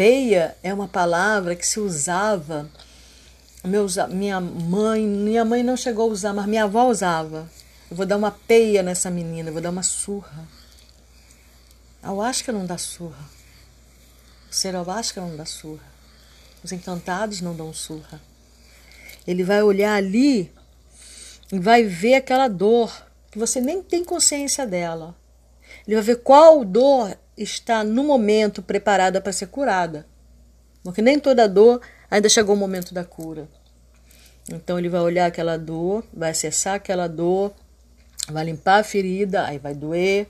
Peia 0.03 0.57
é 0.65 0.75
uma 0.75 0.89
palavra 0.89 1.55
que 1.55 1.65
se 1.65 1.79
usava. 1.79 2.69
Meus, 3.63 3.97
minha 4.09 4.41
mãe, 4.41 5.07
minha 5.07 5.45
mãe 5.45 5.63
não 5.63 5.77
chegou 5.77 6.11
a 6.11 6.13
usar, 6.13 6.33
mas 6.33 6.47
minha 6.47 6.65
avó 6.65 6.89
usava. 6.89 7.49
Eu 7.89 7.97
vou 7.97 8.05
dar 8.05 8.17
uma 8.17 8.33
peia 8.33 8.83
nessa 8.83 9.09
menina, 9.13 9.49
eu 9.49 9.53
vou 9.53 9.63
dar 9.63 9.71
uma 9.71 9.85
surra. 9.85 10.45
A 12.03 12.09
Ayahuasca 12.09 12.51
não 12.51 12.67
dá 12.67 12.77
surra. 12.77 13.25
O 14.51 14.53
ser 14.53 14.75
Ayahuasca 14.75 15.21
não 15.21 15.37
dá 15.37 15.45
surra. 15.45 15.87
Os 16.65 16.73
encantados 16.73 17.41
não 17.41 17.55
dão 17.55 17.73
surra. 17.73 18.21
Ele 19.25 19.45
vai 19.45 19.63
olhar 19.63 19.95
ali 19.95 20.53
e 21.53 21.61
vai 21.61 21.85
ver 21.85 22.15
aquela 22.15 22.49
dor 22.49 22.93
que 23.31 23.39
você 23.39 23.61
nem 23.61 23.81
tem 23.81 24.05
consciência 24.05 24.67
dela. 24.67 25.15
Ele 25.87 25.95
vai 25.95 26.05
ver 26.05 26.17
qual 26.25 26.65
dor 26.65 27.17
está 27.37 27.83
no 27.83 28.05
momento 28.05 28.63
preparada 28.63 29.21
para 29.21 29.33
ser 29.33 29.47
curada. 29.47 30.07
Porque 30.83 31.01
nem 31.01 31.19
toda 31.19 31.49
dor 31.49 31.81
ainda 32.11 32.29
chegou 32.29 32.55
o 32.55 32.59
momento 32.59 32.93
da 32.93 33.05
cura. 33.05 33.49
Então 34.51 34.79
ele 34.79 34.89
vai 34.89 35.01
olhar 35.01 35.27
aquela 35.27 35.57
dor, 35.57 36.05
vai 36.13 36.31
acessar 36.31 36.75
aquela 36.75 37.07
dor, 37.07 37.55
vai 38.29 38.45
limpar 38.45 38.81
a 38.81 38.85
ferida, 38.85 39.47
aí 39.47 39.59
vai 39.59 39.75
doer, 39.75 40.29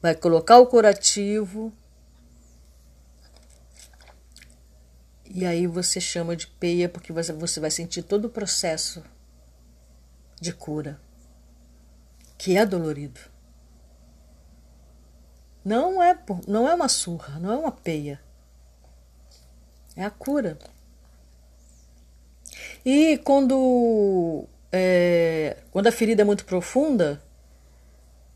vai 0.00 0.14
colocar 0.14 0.58
o 0.58 0.66
curativo. 0.66 1.72
E 5.24 5.44
aí 5.44 5.66
você 5.66 6.00
chama 6.00 6.34
de 6.34 6.46
peia 6.46 6.88
porque 6.88 7.12
você 7.12 7.60
vai 7.60 7.70
sentir 7.70 8.02
todo 8.02 8.26
o 8.26 8.30
processo 8.30 9.02
de 10.40 10.52
cura, 10.52 11.00
que 12.38 12.56
é 12.56 12.64
dolorido. 12.64 13.20
Não 15.68 16.02
é, 16.02 16.18
não 16.46 16.66
é 16.66 16.72
uma 16.72 16.88
surra, 16.88 17.38
não 17.38 17.52
é 17.52 17.56
uma 17.58 17.70
peia. 17.70 18.18
É 19.94 20.02
a 20.02 20.08
cura. 20.08 20.56
E 22.82 23.18
quando, 23.18 24.46
é, 24.72 25.58
quando 25.70 25.86
a 25.86 25.92
ferida 25.92 26.22
é 26.22 26.24
muito 26.24 26.46
profunda, 26.46 27.22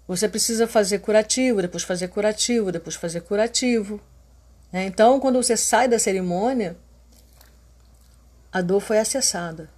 você 0.06 0.28
precisa 0.28 0.68
fazer 0.68 0.98
curativo, 0.98 1.62
depois 1.62 1.84
fazer 1.84 2.08
curativo, 2.08 2.70
depois 2.70 2.96
fazer 2.96 3.22
curativo. 3.22 3.98
Né? 4.70 4.84
Então, 4.84 5.18
quando 5.18 5.42
você 5.42 5.56
sai 5.56 5.88
da 5.88 5.98
cerimônia, 5.98 6.76
a 8.52 8.60
dor 8.60 8.80
foi 8.80 8.98
acessada. 8.98 9.70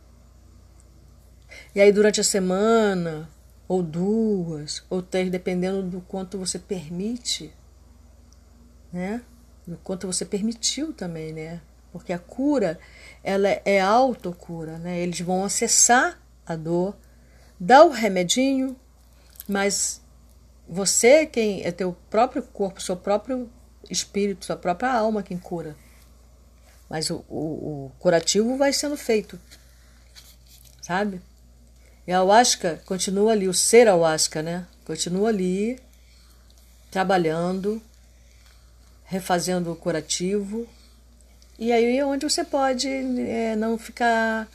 E 1.72 1.80
aí, 1.80 1.92
durante 1.92 2.20
a 2.20 2.24
semana, 2.24 3.30
ou 3.66 3.82
duas, 3.82 4.84
ou 4.90 5.02
três, 5.02 5.30
dependendo 5.30 5.82
do 5.82 6.00
quanto 6.00 6.38
você 6.38 6.58
permite, 6.58 7.52
né? 8.92 9.22
Do 9.66 9.76
quanto 9.78 10.06
você 10.06 10.24
permitiu 10.24 10.92
também, 10.92 11.32
né? 11.32 11.60
Porque 11.90 12.12
a 12.12 12.18
cura, 12.18 12.78
ela 13.22 13.48
é 13.64 13.80
autocura, 13.80 14.78
né? 14.78 14.98
Eles 15.00 15.20
vão 15.20 15.44
acessar 15.44 16.20
a 16.46 16.56
dor, 16.56 16.96
dá 17.58 17.84
o 17.84 17.90
remedinho, 17.90 18.76
mas 19.48 20.02
você 20.68 21.26
quem 21.26 21.62
é 21.64 21.72
teu 21.72 21.96
próprio 22.10 22.42
corpo, 22.42 22.80
seu 22.80 22.96
próprio 22.96 23.50
espírito, 23.90 24.44
sua 24.44 24.56
própria 24.56 24.92
alma 24.92 25.22
quem 25.22 25.38
cura. 25.38 25.76
Mas 26.88 27.10
o, 27.10 27.24
o, 27.28 27.86
o 27.86 27.92
curativo 27.98 28.56
vai 28.56 28.72
sendo 28.72 28.96
feito, 28.96 29.40
sabe? 30.82 31.20
E 32.06 32.12
a 32.12 32.16
Ayahuasca 32.16 32.82
continua 32.84 33.32
ali, 33.32 33.48
o 33.48 33.54
ser 33.54 33.88
Ayahuasca, 33.88 34.42
né? 34.42 34.66
Continua 34.84 35.30
ali, 35.30 35.80
trabalhando, 36.90 37.82
refazendo 39.04 39.72
o 39.72 39.76
curativo. 39.76 40.68
E 41.58 41.72
aí 41.72 41.98
é 41.98 42.04
onde 42.04 42.28
você 42.28 42.44
pode 42.44 42.88
é, 42.88 43.56
não 43.56 43.78
ficar. 43.78 44.48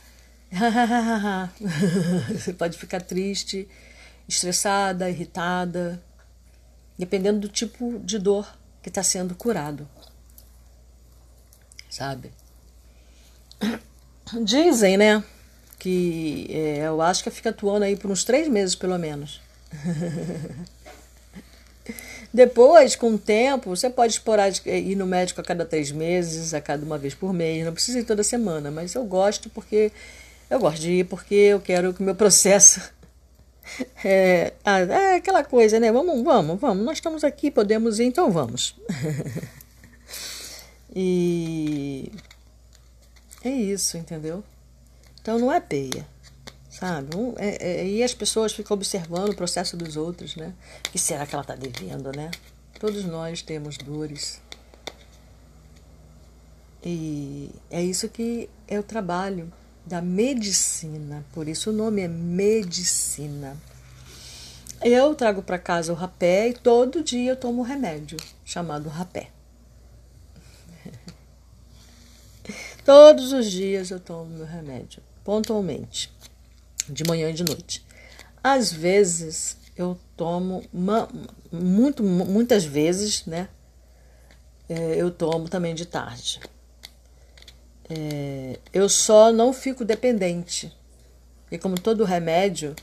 você 2.32 2.53
pode 2.58 2.77
ficar 2.77 3.01
triste, 3.01 3.68
estressada, 4.27 5.10
irritada, 5.10 6.01
dependendo 6.98 7.39
do 7.39 7.50
tipo 7.50 8.00
de 8.00 8.20
dor 8.20 8.48
que 8.82 8.89
está 8.89 9.01
sendo 9.01 9.34
curado. 9.34 9.88
Sabe? 11.89 12.32
Dizem, 14.44 14.98
né? 14.98 15.24
Que 15.80 16.48
é, 16.52 16.82
eu 16.86 17.02
acho 17.02 17.24
que 17.24 17.32
fica 17.32 17.50
atuando 17.50 17.86
aí 17.86 17.96
por 17.96 18.12
uns 18.12 18.24
três 18.24 18.48
meses, 18.48 18.76
pelo 18.76 18.98
menos. 19.00 19.42
Depois, 22.32 22.96
com 22.96 23.16
o 23.16 23.18
tempo, 23.18 23.76
você 23.76 23.90
pode 23.90 24.14
explorar 24.14 24.52
ir 24.66 24.96
no 24.96 25.08
médico 25.08 25.42
a 25.42 25.44
cada 25.44 25.66
três 25.66 25.92
meses, 25.92 26.54
a 26.54 26.62
cada 26.62 26.86
uma 26.86 26.98
vez 26.98 27.16
por 27.16 27.34
mês. 27.34 27.66
Não 27.66 27.74
precisa 27.74 28.00
ir 28.00 28.04
toda 28.04 28.22
semana, 28.24 28.70
mas 28.70 28.94
eu 28.94 29.04
gosto 29.06 29.50
porque 29.50 29.92
Eu 30.50 30.60
gosto 30.60 30.82
de 30.82 30.92
ir 30.92 31.06
porque 31.06 31.34
eu 31.36 31.60
quero 31.60 31.94
que 31.94 32.02
o 32.02 32.04
meu 32.04 32.14
processo 32.16 32.82
é, 34.04 34.54
ah, 34.66 34.80
é 34.80 35.16
aquela 35.16 35.44
coisa, 35.44 35.80
né? 35.80 35.92
Vamos, 35.92 36.24
vamos, 36.24 36.60
vamos. 36.60 36.86
Nós 36.86 36.98
estamos 36.98 37.24
aqui, 37.24 37.52
podemos 37.52 38.00
ir, 38.00 38.06
então 38.06 38.32
vamos. 38.32 38.76
e 40.96 42.12
é 43.44 43.50
isso, 43.50 43.98
entendeu? 43.98 44.44
Então 45.30 45.38
não 45.38 45.54
é 45.54 45.60
peia, 45.60 46.08
sabe? 46.72 47.16
Um, 47.16 47.36
é, 47.38 47.82
é, 47.82 47.88
e 47.88 48.02
as 48.02 48.16
pessoas 48.16 48.52
ficam 48.52 48.74
observando 48.74 49.30
o 49.30 49.36
processo 49.36 49.78
dos 49.78 49.96
outros, 49.96 50.36
né? 50.36 50.56
O 50.88 50.90
que 50.90 50.98
será 50.98 51.24
que 51.24 51.36
ela 51.36 51.44
está 51.44 51.54
devendo, 51.54 52.12
né? 52.12 52.32
Todos 52.80 53.06
nós 53.06 53.44
temos 53.44 53.78
dores. 53.78 54.42
E 56.84 57.52
é 57.70 57.80
isso 57.80 58.10
que 58.10 58.50
é 58.68 58.80
o 58.80 58.82
trabalho 58.82 59.54
da 59.86 60.02
medicina, 60.02 61.24
por 61.32 61.48
isso 61.48 61.70
o 61.70 61.74
nome 61.74 62.02
é 62.02 62.08
medicina. 62.08 63.56
Eu 64.82 65.14
trago 65.14 65.44
para 65.44 65.60
casa 65.60 65.94
o 65.94 65.96
rapé 65.96 66.50
e 66.50 66.54
todo 66.56 67.04
dia 67.04 67.34
eu 67.34 67.36
tomo 67.36 67.62
um 67.62 67.64
remédio 67.64 68.18
chamado 68.44 68.90
rapé. 68.90 69.30
Todos 72.84 73.32
os 73.32 73.46
dias 73.52 73.92
eu 73.92 74.00
tomo 74.00 74.26
meu 74.26 74.48
remédio, 74.48 75.04
pontualmente, 75.30 76.12
de 76.90 77.04
manhã 77.04 77.30
e 77.30 77.34
de 77.34 77.44
noite. 77.44 77.86
Às 78.44 78.74
vezes 78.74 79.58
eu 79.78 79.96
tomo, 80.18 80.64
muito, 81.52 82.02
muitas 82.02 82.66
vezes, 82.66 83.28
né? 83.28 83.48
É, 84.68 84.96
eu 84.96 85.12
tomo 85.12 85.48
também 85.48 85.76
de 85.76 85.86
tarde. 85.86 86.40
É, 87.88 88.58
eu 88.74 88.90
só 88.90 89.32
não 89.32 89.54
fico 89.54 89.86
dependente. 89.86 90.76
Porque 91.44 91.60
como 91.60 91.80
todo 91.80 92.04
remédio, 92.06 92.76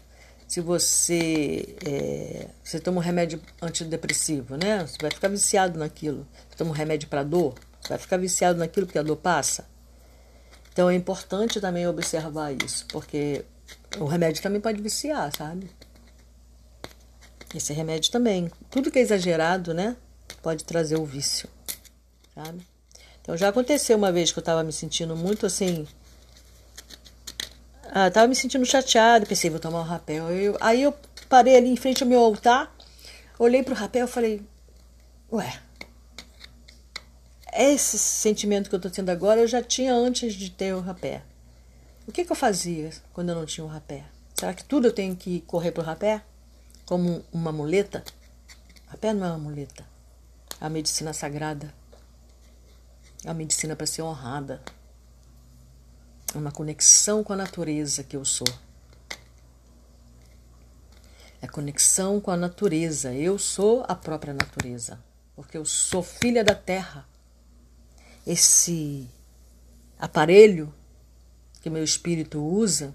se 0.47 0.61
você, 0.61 1.75
é, 1.85 2.47
você 2.63 2.79
toma 2.79 2.99
um 2.99 3.03
remédio 3.03 3.43
antidepressivo, 3.61 4.57
né? 4.57 4.87
Você 4.87 4.99
vai 5.03 5.11
ficar 5.11 5.27
viciado 5.27 5.81
naquilo. 5.81 6.25
Você 6.49 6.59
toma 6.59 6.71
um 6.71 6.75
remédio 6.75 7.09
para 7.09 7.25
dor, 7.25 7.55
você 7.81 7.89
vai 7.89 7.99
ficar 7.99 8.19
viciado 8.19 8.61
naquilo 8.61 8.87
porque 8.87 9.01
a 9.01 9.03
dor 9.03 9.17
passa. 9.17 9.67
Então 10.77 10.91
é 10.91 10.95
importante 10.95 11.59
também 11.59 11.89
observar 11.89 12.53
isso, 12.53 12.85
porque 12.89 13.47
o 13.99 14.05
remédio 14.05 14.43
também 14.43 14.61
pode 14.61 14.83
viciar, 14.83 15.35
sabe? 15.35 15.71
Esse 17.55 17.73
remédio 17.73 18.13
também. 18.13 18.53
Tudo 18.71 18.91
que 18.91 18.99
é 18.99 19.03
exagerado, 19.03 19.73
né? 19.73 19.97
Pode 20.43 20.65
trazer 20.65 20.97
o 20.97 21.05
vício, 21.07 21.49
sabe? 22.35 22.61
Então 23.23 23.35
já 23.39 23.49
aconteceu 23.49 23.97
uma 23.97 24.13
vez 24.13 24.31
que 24.31 24.39
eu 24.39 24.43
estava 24.43 24.63
me 24.63 24.71
sentindo 24.71 25.17
muito 25.17 25.47
assim. 25.47 25.89
Ah, 27.85 28.11
tava 28.11 28.29
me 28.29 28.37
sentindo 28.37 28.67
chateada, 28.67 29.25
pensei, 29.25 29.49
vou 29.49 29.59
tomar 29.59 29.81
um 29.81 29.83
rapel. 29.83 30.31
Eu, 30.31 30.59
aí 30.61 30.83
eu 30.83 30.95
parei 31.27 31.57
ali 31.57 31.71
em 31.71 31.77
frente 31.77 32.03
ao 32.03 32.09
meu 32.09 32.21
altar, 32.21 32.71
olhei 33.39 33.63
pro 33.63 33.75
rapel 33.75 34.05
e 34.05 34.11
falei, 34.11 34.43
ué, 35.33 35.59
esse 37.65 37.99
sentimento 37.99 38.69
que 38.69 38.77
eu 38.77 38.81
tô 38.81 38.91
tendo 38.91 39.11
agora 39.11 39.41
eu 39.41 39.47
já 39.47 39.63
tinha 39.63 39.95
antes 39.95 40.35
de 40.35 40.51
ter 40.51 40.75
o 40.75 40.81
rapé. 40.81 41.23
O 42.07 42.13
que, 42.13 42.25
que 42.25 42.31
eu 42.31 42.37
fazia 42.37 42.91
quando 43.13 43.31
eu 43.31 43.35
não 43.35 43.47
tinha 43.47 43.65
o 43.65 43.69
rapé? 43.69 44.05
Será 44.35 44.53
que 44.53 44.65
tudo 44.65 44.89
eu 44.89 44.93
tenho 44.93 45.17
que 45.17 45.41
correr 45.41 45.73
pro 45.73 45.83
rapé? 45.83 46.23
Como 46.85 47.25
uma 47.33 47.51
muleta? 47.51 48.05
Rapé 48.87 49.13
não 49.13 49.27
é 49.27 49.31
uma 49.31 49.39
muleta. 49.39 49.85
É 50.61 50.67
a 50.67 50.71
medicina 50.71 51.13
sagrada. 51.13 51.75
É 53.25 53.31
a 53.31 53.35
medicina 53.35 53.75
para 53.75 53.87
ser 53.87 54.03
honrada. 54.03 54.63
É 56.35 56.39
uma 56.39 56.53
conexão 56.53 57.25
com 57.25 57.33
a 57.33 57.37
natureza 57.37 58.05
que 58.05 58.17
eu 58.17 58.25
sou. 58.25 58.47
É 61.43 61.47
conexão 61.47 62.21
com 62.21 62.31
a 62.31 62.37
natureza. 62.37 63.13
Eu 63.13 63.39
sou 63.39 63.85
a 63.89 63.95
própria 63.95 64.33
natureza. 64.33 65.03
Porque 65.35 65.57
eu 65.57 65.65
sou 65.65 66.03
filha 66.03 66.45
da 66.45 66.55
terra. 66.55 67.07
Esse 68.27 69.09
aparelho 69.99 70.73
que 71.63 71.71
meu 71.71 71.85
espírito 71.85 72.43
usa 72.43 72.95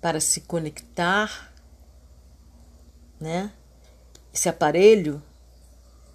para 0.00 0.20
se 0.20 0.42
conectar, 0.42 1.52
né? 3.20 3.52
Esse 4.32 4.48
aparelho 4.48 5.22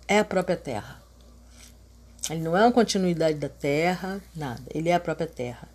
é 0.08 0.20
a 0.20 0.26
própria 0.26 0.58
terra. 0.58 1.02
Ele 2.30 2.42
não 2.42 2.56
é 2.56 2.62
uma 2.62 2.72
continuidade 2.72 3.38
da 3.38 3.50
terra, 3.50 4.22
nada. 4.36 4.62
Ele 4.74 4.90
é 4.90 4.94
a 4.94 5.00
própria 5.00 5.28
terra. 5.28 5.68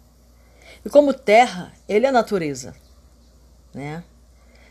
E 0.85 0.91
como 0.91 1.13
terra, 1.13 1.73
ele 1.89 2.07
é 2.07 2.09
a 2.09 2.13
natureza, 2.13 2.75
né? 3.73 4.05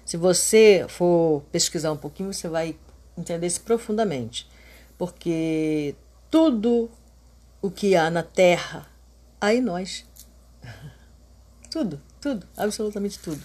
Se 0.06 0.18
você 0.18 0.86
for 0.88 1.42
pesquisar 1.52 1.92
um 1.92 1.98
pouquinho, 1.98 2.34
você 2.34 2.48
vai 2.48 2.78
entender 3.18 3.48
isso 3.48 3.62
profundamente. 3.62 4.50
Porque 4.98 5.96
tudo 6.30 6.90
o 7.64 7.72
que 7.72 7.96
há 7.96 8.12
na 8.12 8.22
terra, 8.22 8.86
em 9.42 9.62
nós. 9.62 10.06
Tudo, 11.72 12.00
tudo, 12.22 12.46
absolutamente 12.56 13.18
tudo. 13.18 13.42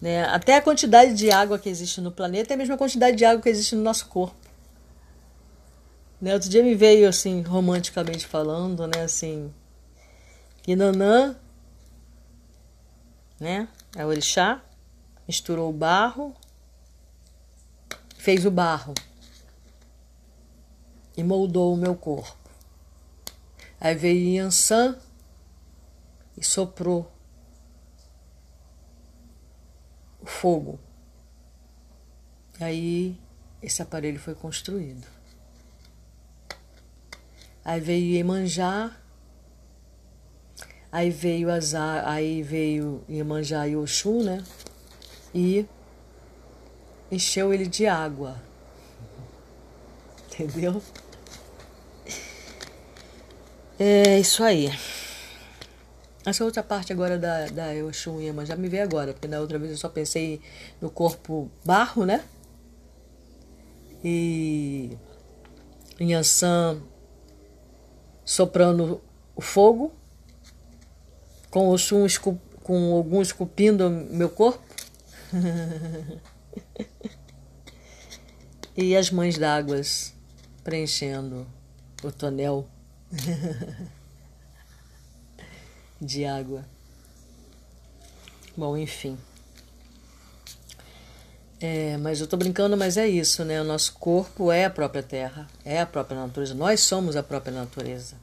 Né? 0.00 0.24
Até 0.24 0.56
a 0.56 0.62
quantidade 0.62 1.14
de 1.14 1.30
água 1.30 1.60
que 1.60 1.68
existe 1.68 2.00
no 2.00 2.10
planeta 2.10 2.52
é 2.52 2.54
a 2.54 2.56
mesma 2.56 2.76
quantidade 2.76 3.16
de 3.16 3.24
água 3.24 3.40
que 3.40 3.48
existe 3.48 3.76
no 3.76 3.82
nosso 3.82 4.06
corpo. 4.06 4.34
Né? 6.20 6.34
Outro 6.34 6.48
dia 6.48 6.64
me 6.64 6.74
veio 6.74 7.08
assim, 7.08 7.40
romanticamente 7.42 8.26
falando, 8.26 8.84
né? 8.88 9.02
Assim, 9.04 9.54
que 10.62 10.74
Nanã, 10.74 11.36
né? 13.38 13.68
É 13.94 14.04
o 14.04 14.08
orixá, 14.08 14.60
misturou 15.28 15.70
o 15.70 15.72
barro, 15.72 16.34
fez 18.16 18.44
o 18.44 18.50
barro 18.50 18.92
e 21.16 21.22
moldou 21.22 21.74
o 21.74 21.76
meu 21.76 21.94
corpo. 21.94 22.39
Aí 23.80 23.94
veio 23.94 24.34
Yansan 24.36 24.98
e 26.36 26.44
soprou 26.44 27.10
o 30.20 30.26
fogo. 30.26 30.78
Aí 32.60 33.16
esse 33.62 33.80
aparelho 33.80 34.20
foi 34.20 34.34
construído. 34.34 35.06
Aí 37.64 37.80
veio 37.80 38.16
Iemanjá, 38.16 38.94
aí 40.92 41.08
veio 41.10 41.50
Azar, 41.50 42.06
aí 42.06 42.42
veio 42.42 43.02
Iemanjá 43.08 43.66
e 43.66 43.76
Oxum, 43.76 44.22
né? 44.22 44.44
E 45.34 45.66
encheu 47.10 47.52
ele 47.52 47.66
de 47.66 47.86
água. 47.86 48.36
Entendeu? 50.26 50.82
É 53.82 54.20
isso 54.20 54.44
aí. 54.44 54.70
Essa 56.26 56.44
outra 56.44 56.62
parte 56.62 56.92
agora 56.92 57.18
da, 57.18 57.46
da 57.46 57.68
Oxum 57.88 58.20
e 58.20 58.24
Iemanjá 58.24 58.54
me 58.54 58.68
veio 58.68 58.82
agora, 58.82 59.14
porque 59.14 59.26
na 59.26 59.40
outra 59.40 59.58
vez 59.58 59.70
eu 59.70 59.78
só 59.78 59.88
pensei 59.88 60.38
no 60.82 60.90
corpo 60.90 61.50
barro, 61.64 62.04
né? 62.04 62.22
E 64.04 64.98
Yansan 65.98 66.82
soprando 68.22 69.00
o 69.34 69.40
fogo, 69.40 69.94
com 71.50 71.70
Oxum 71.70 72.04
com 72.62 72.94
algum 72.94 73.22
esculpindo 73.22 73.88
meu 73.88 74.28
corpo. 74.28 74.62
e 78.76 78.94
as 78.94 79.10
mães 79.10 79.38
d'águas 79.38 80.12
preenchendo 80.62 81.46
o 82.04 82.12
tonel 82.12 82.68
de 86.00 86.24
água. 86.24 86.64
Bom, 88.56 88.76
enfim. 88.76 89.18
É, 91.60 91.96
mas 91.98 92.20
eu 92.20 92.26
tô 92.26 92.36
brincando, 92.36 92.76
mas 92.76 92.96
é 92.96 93.06
isso, 93.06 93.44
né? 93.44 93.60
O 93.60 93.64
nosso 93.64 93.92
corpo 93.94 94.50
é 94.50 94.64
a 94.64 94.70
própria 94.70 95.02
terra, 95.02 95.48
é 95.64 95.80
a 95.80 95.86
própria 95.86 96.18
natureza. 96.18 96.54
Nós 96.54 96.80
somos 96.80 97.16
a 97.16 97.22
própria 97.22 97.52
natureza. 97.52 98.16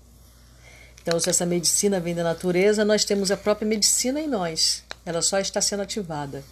Então, 1.01 1.19
se 1.19 1.29
essa 1.29 1.45
medicina 1.45 1.99
vem 1.99 2.15
da 2.15 2.23
natureza, 2.23 2.83
nós 2.83 3.05
temos 3.05 3.29
a 3.31 3.37
própria 3.37 3.67
medicina 3.67 4.19
em 4.19 4.27
nós. 4.27 4.83
Ela 5.05 5.21
só 5.21 5.39
está 5.39 5.61
sendo 5.61 5.83
ativada. 5.83 6.43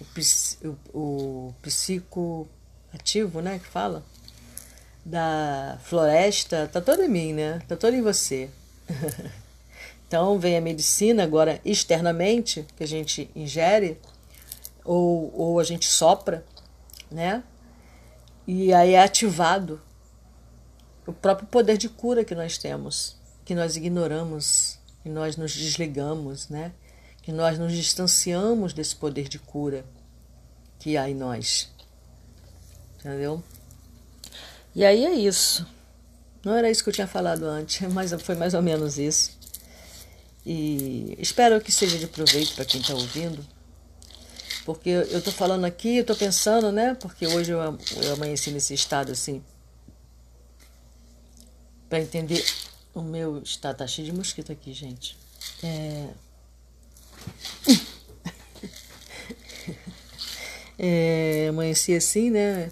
O, 0.00 0.04
o, 0.68 1.48
o 1.48 1.54
psicoativo, 1.62 3.40
né? 3.40 3.58
Que 3.58 3.66
fala 3.66 4.04
da 5.08 5.78
floresta, 5.82 6.68
tá 6.70 6.80
todo 6.80 7.02
em 7.02 7.08
mim, 7.08 7.32
né? 7.32 7.62
Tá 7.66 7.76
todo 7.76 7.94
em 7.94 8.02
você. 8.02 8.50
então, 10.06 10.38
vem 10.38 10.56
a 10.56 10.60
medicina 10.60 11.22
agora 11.22 11.60
externamente, 11.64 12.66
que 12.76 12.84
a 12.84 12.86
gente 12.86 13.30
ingere 13.34 13.98
ou, 14.84 15.32
ou 15.34 15.60
a 15.60 15.64
gente 15.64 15.86
sopra, 15.86 16.44
né? 17.10 17.42
E 18.46 18.72
aí 18.72 18.94
é 18.94 19.02
ativado 19.02 19.80
o 21.06 21.12
próprio 21.12 21.48
poder 21.48 21.78
de 21.78 21.88
cura 21.88 22.24
que 22.24 22.34
nós 22.34 22.58
temos, 22.58 23.16
que 23.44 23.54
nós 23.54 23.76
ignoramos 23.76 24.78
que 25.02 25.08
nós 25.08 25.36
nos 25.36 25.54
desligamos, 25.54 26.50
né? 26.50 26.72
Que 27.22 27.32
nós 27.32 27.58
nos 27.58 27.72
distanciamos 27.72 28.74
desse 28.74 28.94
poder 28.94 29.28
de 29.28 29.38
cura 29.38 29.84
que 30.78 30.98
há 30.98 31.08
em 31.08 31.14
nós. 31.14 31.70
Entendeu? 32.98 33.42
E 34.78 34.84
aí 34.84 35.04
é 35.04 35.12
isso. 35.12 35.66
Não 36.44 36.54
era 36.54 36.70
isso 36.70 36.84
que 36.84 36.88
eu 36.88 36.94
tinha 36.94 37.08
falado 37.08 37.42
antes, 37.42 37.80
mas 37.90 38.12
foi 38.22 38.36
mais 38.36 38.54
ou 38.54 38.62
menos 38.62 38.96
isso. 38.96 39.36
E 40.46 41.16
espero 41.18 41.60
que 41.60 41.72
seja 41.72 41.98
de 41.98 42.06
proveito 42.06 42.54
para 42.54 42.64
quem 42.64 42.80
está 42.80 42.94
ouvindo. 42.94 43.44
Porque 44.64 44.88
eu 44.88 45.18
estou 45.18 45.32
falando 45.32 45.64
aqui, 45.64 45.96
eu 45.96 46.02
estou 46.02 46.14
pensando, 46.14 46.70
né? 46.70 46.94
Porque 46.94 47.26
hoje 47.26 47.50
eu, 47.50 47.58
eu 47.58 48.12
amanheci 48.12 48.52
nesse 48.52 48.72
estado 48.72 49.10
assim. 49.10 49.42
Para 51.88 51.98
entender 52.00 52.44
o 52.94 53.02
meu 53.02 53.42
estado. 53.42 53.78
Tá 53.78 53.86
cheio 53.88 54.06
de 54.06 54.16
mosquito 54.16 54.52
aqui, 54.52 54.72
gente. 54.72 55.18
É. 55.60 56.08
é 60.78 61.46
amanheci 61.48 61.96
assim, 61.96 62.30
né? 62.30 62.70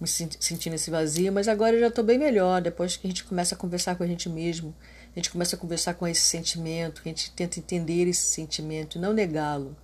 Me 0.00 0.06
sentindo 0.06 0.74
esse 0.74 0.90
vazio, 0.90 1.32
mas 1.32 1.48
agora 1.48 1.74
eu 1.74 1.80
já 1.80 1.88
estou 1.88 2.04
bem 2.04 2.18
melhor. 2.18 2.62
Depois 2.62 2.96
que 2.96 3.06
a 3.06 3.10
gente 3.10 3.24
começa 3.24 3.54
a 3.54 3.58
conversar 3.58 3.96
com 3.96 4.04
a 4.04 4.06
gente 4.06 4.28
mesmo, 4.28 4.74
a 5.14 5.18
gente 5.18 5.30
começa 5.30 5.56
a 5.56 5.58
conversar 5.58 5.94
com 5.94 6.06
esse 6.06 6.20
sentimento, 6.20 7.02
a 7.04 7.08
gente 7.08 7.32
tenta 7.32 7.58
entender 7.58 8.06
esse 8.06 8.30
sentimento 8.30 8.98
não 8.98 9.12
negá-lo 9.12 9.76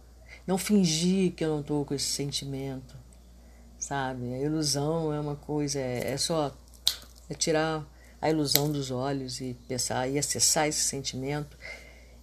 não 0.47 0.59
fingir 0.59 1.33
que 1.33 1.45
eu 1.45 1.51
não 1.51 1.61
estou 1.61 1.85
com 1.85 1.95
esse 1.95 2.07
sentimento, 2.07 2.95
sabe? 3.79 4.35
A 4.35 4.39
ilusão 4.39 5.13
é 5.13 5.21
uma 5.21 5.37
coisa, 5.37 5.79
é, 5.79 6.13
é 6.13 6.17
só 6.17 6.55
é 7.29 7.35
tirar 7.35 7.87
a 8.21 8.31
ilusão 8.31 8.71
dos 8.71 8.91
olhos 8.91 9.41
e 9.41 9.55
pensar 9.67 10.09
e 10.09 10.19
acessar 10.19 10.69
esse 10.69 10.83
sentimento 10.83 11.57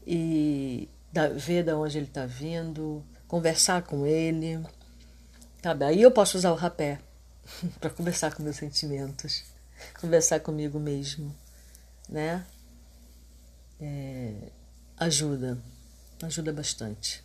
e 0.05 0.89
da, 1.11 1.29
ver 1.29 1.63
de 1.63 1.73
onde 1.73 1.97
ele 1.97 2.07
está 2.07 2.25
vindo, 2.25 3.03
conversar 3.27 3.83
com 3.83 4.05
ele, 4.05 4.59
sabe? 5.63 5.85
Aí 5.85 6.01
eu 6.01 6.11
posso 6.11 6.37
usar 6.37 6.51
o 6.51 6.55
rapé 6.55 6.99
para 7.79 7.89
conversar 7.89 8.33
com 8.33 8.43
meus 8.43 8.57
sentimentos, 8.57 9.43
conversar 9.99 10.39
comigo 10.39 10.79
mesmo, 10.79 11.35
né? 12.07 12.45
É, 13.79 14.51
ajuda, 14.97 15.57
ajuda 16.21 16.53
bastante. 16.53 17.23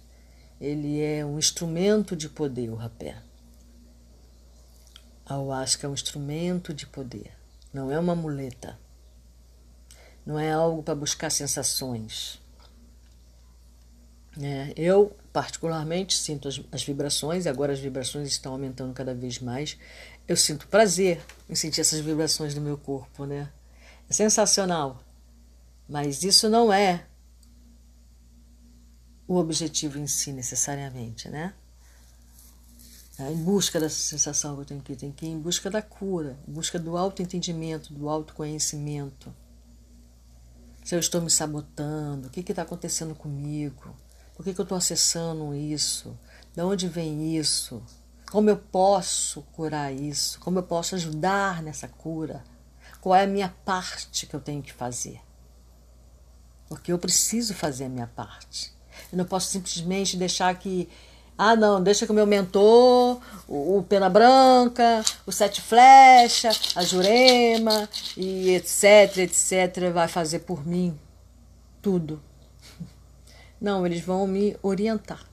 Ele 0.61 1.01
é 1.03 1.25
um 1.25 1.39
instrumento 1.39 2.17
de 2.17 2.29
poder, 2.29 2.71
o 2.71 2.75
rapé. 2.75 3.23
A 5.27 5.35
ayahuasca 5.35 5.87
é 5.87 5.91
um 5.91 5.95
instrumento 5.95 6.73
de 6.73 6.87
poder, 6.87 7.33
não 7.73 7.91
é 7.91 7.99
uma 7.99 8.15
muleta. 8.15 8.79
Não 10.25 10.39
é 10.39 10.51
algo 10.51 10.83
para 10.83 10.95
buscar 10.95 11.31
sensações. 11.31 12.41
É, 14.43 14.73
eu, 14.77 15.17
particularmente, 15.33 16.15
sinto 16.15 16.49
as, 16.49 16.61
as 16.73 16.83
vibrações, 16.83 17.47
agora 17.47 17.73
as 17.73 17.79
vibrações 17.79 18.29
estão 18.29 18.53
aumentando 18.53 18.93
cada 18.93 19.15
vez 19.15 19.39
mais. 19.39 19.79
Eu 20.29 20.37
sinto 20.37 20.67
prazer 20.67 21.25
em 21.49 21.55
sentir 21.55 21.81
essas 21.81 22.01
vibrações 22.01 22.55
no 22.55 22.61
meu 22.61 22.77
corpo, 22.77 23.25
né? 23.25 23.53
É 24.09 24.13
sensacional. 24.13 25.03
Mas 25.89 26.23
isso 26.25 26.49
não 26.49 26.73
é 26.73 27.07
o 29.29 29.37
objetivo 29.37 29.99
em 29.99 30.07
si 30.07 30.33
necessariamente, 30.33 31.29
né? 31.29 31.55
É 33.19 33.33
em 33.33 33.37
busca 33.37 33.81
dessa 33.81 33.99
sensação 33.99 34.55
que 34.57 34.61
eu 34.61 34.65
tenho 34.67 34.83
que 34.83 34.93
ir, 34.93 34.97
tem 34.97 35.13
que 35.13 35.27
ir 35.27 35.31
em 35.31 35.39
busca 35.39 35.71
da 35.71 35.81
cura, 35.81 36.37
em 36.47 36.53
busca 36.53 36.79
do 36.79 36.97
autoentendimento, 36.97 37.95
do 37.95 38.09
autoconhecimento. 38.09 39.35
Se 40.85 40.95
eu 40.95 40.99
estou 40.99 41.23
me 41.23 41.31
sabotando, 41.31 42.29
o 42.29 42.31
que 42.31 42.41
está 42.41 42.63
acontecendo 42.63 43.15
comigo? 43.15 43.97
Por 44.35 44.45
que, 44.45 44.53
que 44.53 44.61
eu 44.61 44.65
estou 44.65 44.77
acessando 44.77 45.55
isso? 45.55 46.17
De 46.55 46.61
onde 46.61 46.89
vem 46.89 47.37
isso? 47.37 47.83
Como 48.37 48.51
eu 48.51 48.59
posso 48.59 49.41
curar 49.55 49.91
isso? 49.91 50.39
Como 50.41 50.59
eu 50.59 50.63
posso 50.63 50.95
ajudar 50.95 51.63
nessa 51.63 51.89
cura? 51.89 52.45
Qual 53.01 53.15
é 53.15 53.25
a 53.25 53.27
minha 53.27 53.49
parte 53.65 54.27
que 54.27 54.37
eu 54.37 54.41
tenho 54.41 54.63
que 54.63 54.75
fazer? 54.75 55.23
Porque 56.69 56.93
eu 56.93 56.99
preciso 56.99 57.55
fazer 57.55 57.87
a 57.87 57.89
minha 57.89 58.07
parte. 58.07 58.75
Eu 59.11 59.17
não 59.17 59.25
posso 59.25 59.51
simplesmente 59.51 60.19
deixar 60.19 60.55
que. 60.59 60.87
Ah, 61.39 61.57
não, 61.57 61.83
deixa 61.83 62.05
que 62.05 62.13
o 62.13 62.15
meu 62.15 62.27
mentor, 62.27 63.23
o, 63.49 63.79
o 63.79 63.83
Pena 63.85 64.11
Branca, 64.11 65.03
o 65.25 65.33
Sete 65.33 65.63
Flecha, 65.63 66.51
a 66.75 66.85
Jurema 66.85 67.89
e 68.19 68.51
etc, 68.51 69.17
etc, 69.17 69.91
vai 69.95 70.09
fazer 70.09 70.41
por 70.41 70.67
mim 70.67 70.95
tudo. 71.81 72.23
Não, 73.59 73.87
eles 73.87 74.03
vão 74.03 74.27
me 74.27 74.55
orientar. 74.63 75.25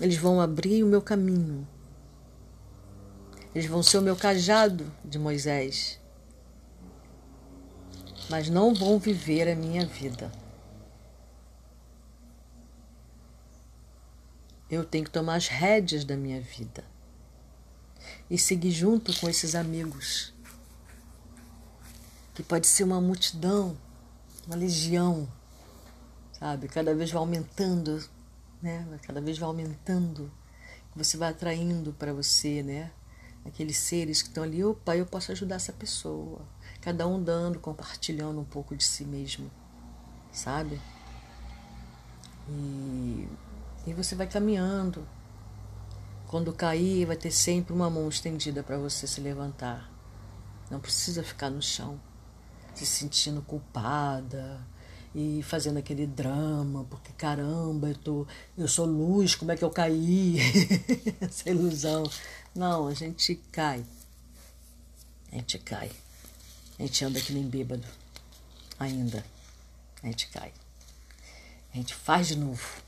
Eles 0.00 0.16
vão 0.16 0.40
abrir 0.40 0.82
o 0.82 0.86
meu 0.86 1.02
caminho. 1.02 1.66
Eles 3.54 3.68
vão 3.68 3.82
ser 3.82 3.98
o 3.98 4.02
meu 4.02 4.16
cajado 4.16 4.90
de 5.04 5.18
Moisés. 5.18 6.00
Mas 8.28 8.48
não 8.48 8.74
vão 8.74 8.98
viver 8.98 9.48
a 9.48 9.56
minha 9.56 9.84
vida. 9.84 10.30
Eu 14.70 14.84
tenho 14.84 15.04
que 15.04 15.10
tomar 15.10 15.34
as 15.34 15.48
rédeas 15.48 16.04
da 16.04 16.16
minha 16.16 16.40
vida 16.40 16.84
e 18.30 18.38
seguir 18.38 18.70
junto 18.70 19.18
com 19.18 19.28
esses 19.28 19.56
amigos, 19.56 20.32
que 22.34 22.42
pode 22.42 22.68
ser 22.68 22.84
uma 22.84 23.00
multidão, 23.00 23.76
uma 24.46 24.54
legião, 24.54 25.28
sabe? 26.38 26.68
Cada 26.68 26.94
vez 26.94 27.10
vai 27.10 27.18
aumentando, 27.18 28.00
né? 28.62 28.86
Cada 29.02 29.20
vez 29.20 29.38
vai 29.38 29.46
aumentando, 29.46 30.30
você 30.94 31.16
vai 31.16 31.30
atraindo 31.30 31.92
para 31.92 32.12
você, 32.12 32.62
né? 32.62 32.90
Aqueles 33.44 33.76
seres 33.78 34.20
que 34.20 34.28
estão 34.28 34.44
ali, 34.44 34.62
opa, 34.62 34.96
eu 34.96 35.06
posso 35.06 35.32
ajudar 35.32 35.56
essa 35.56 35.72
pessoa. 35.72 36.40
Cada 36.80 37.06
um 37.06 37.22
dando, 37.22 37.58
compartilhando 37.58 38.40
um 38.40 38.44
pouco 38.44 38.76
de 38.76 38.84
si 38.84 39.04
mesmo, 39.04 39.50
sabe? 40.32 40.80
E 42.48 43.28
e 43.86 43.94
você 43.94 44.14
vai 44.14 44.26
caminhando. 44.26 45.06
Quando 46.28 46.52
cair, 46.52 47.06
vai 47.06 47.16
ter 47.16 47.30
sempre 47.30 47.72
uma 47.72 47.88
mão 47.88 48.08
estendida 48.08 48.62
para 48.62 48.78
você 48.78 49.06
se 49.06 49.20
levantar. 49.20 49.90
Não 50.70 50.78
precisa 50.78 51.22
ficar 51.24 51.50
no 51.50 51.62
chão, 51.62 52.00
se 52.74 52.84
sentindo 52.84 53.42
culpada 53.42 54.60
e 55.14 55.42
fazendo 55.42 55.78
aquele 55.78 56.06
drama, 56.06 56.84
porque 56.84 57.12
caramba, 57.12 57.88
eu, 57.88 57.94
tô, 57.96 58.26
eu 58.56 58.68
sou 58.68 58.86
luz, 58.86 59.34
como 59.34 59.50
é 59.50 59.56
que 59.56 59.64
eu 59.64 59.70
caí? 59.70 60.38
Essa 61.20 61.50
ilusão. 61.50 62.08
Não, 62.54 62.86
a 62.86 62.94
gente 62.94 63.34
cai. 63.50 63.84
A 65.32 65.36
gente 65.36 65.58
cai. 65.58 65.90
A 66.78 66.82
gente 66.82 67.04
anda 67.04 67.20
que 67.20 67.32
nem 67.32 67.46
bêbado. 67.48 67.86
Ainda. 68.78 69.24
A 70.02 70.06
gente 70.06 70.28
cai. 70.28 70.52
A 71.72 71.76
gente 71.76 71.94
faz 71.94 72.28
de 72.28 72.36
novo. 72.36 72.82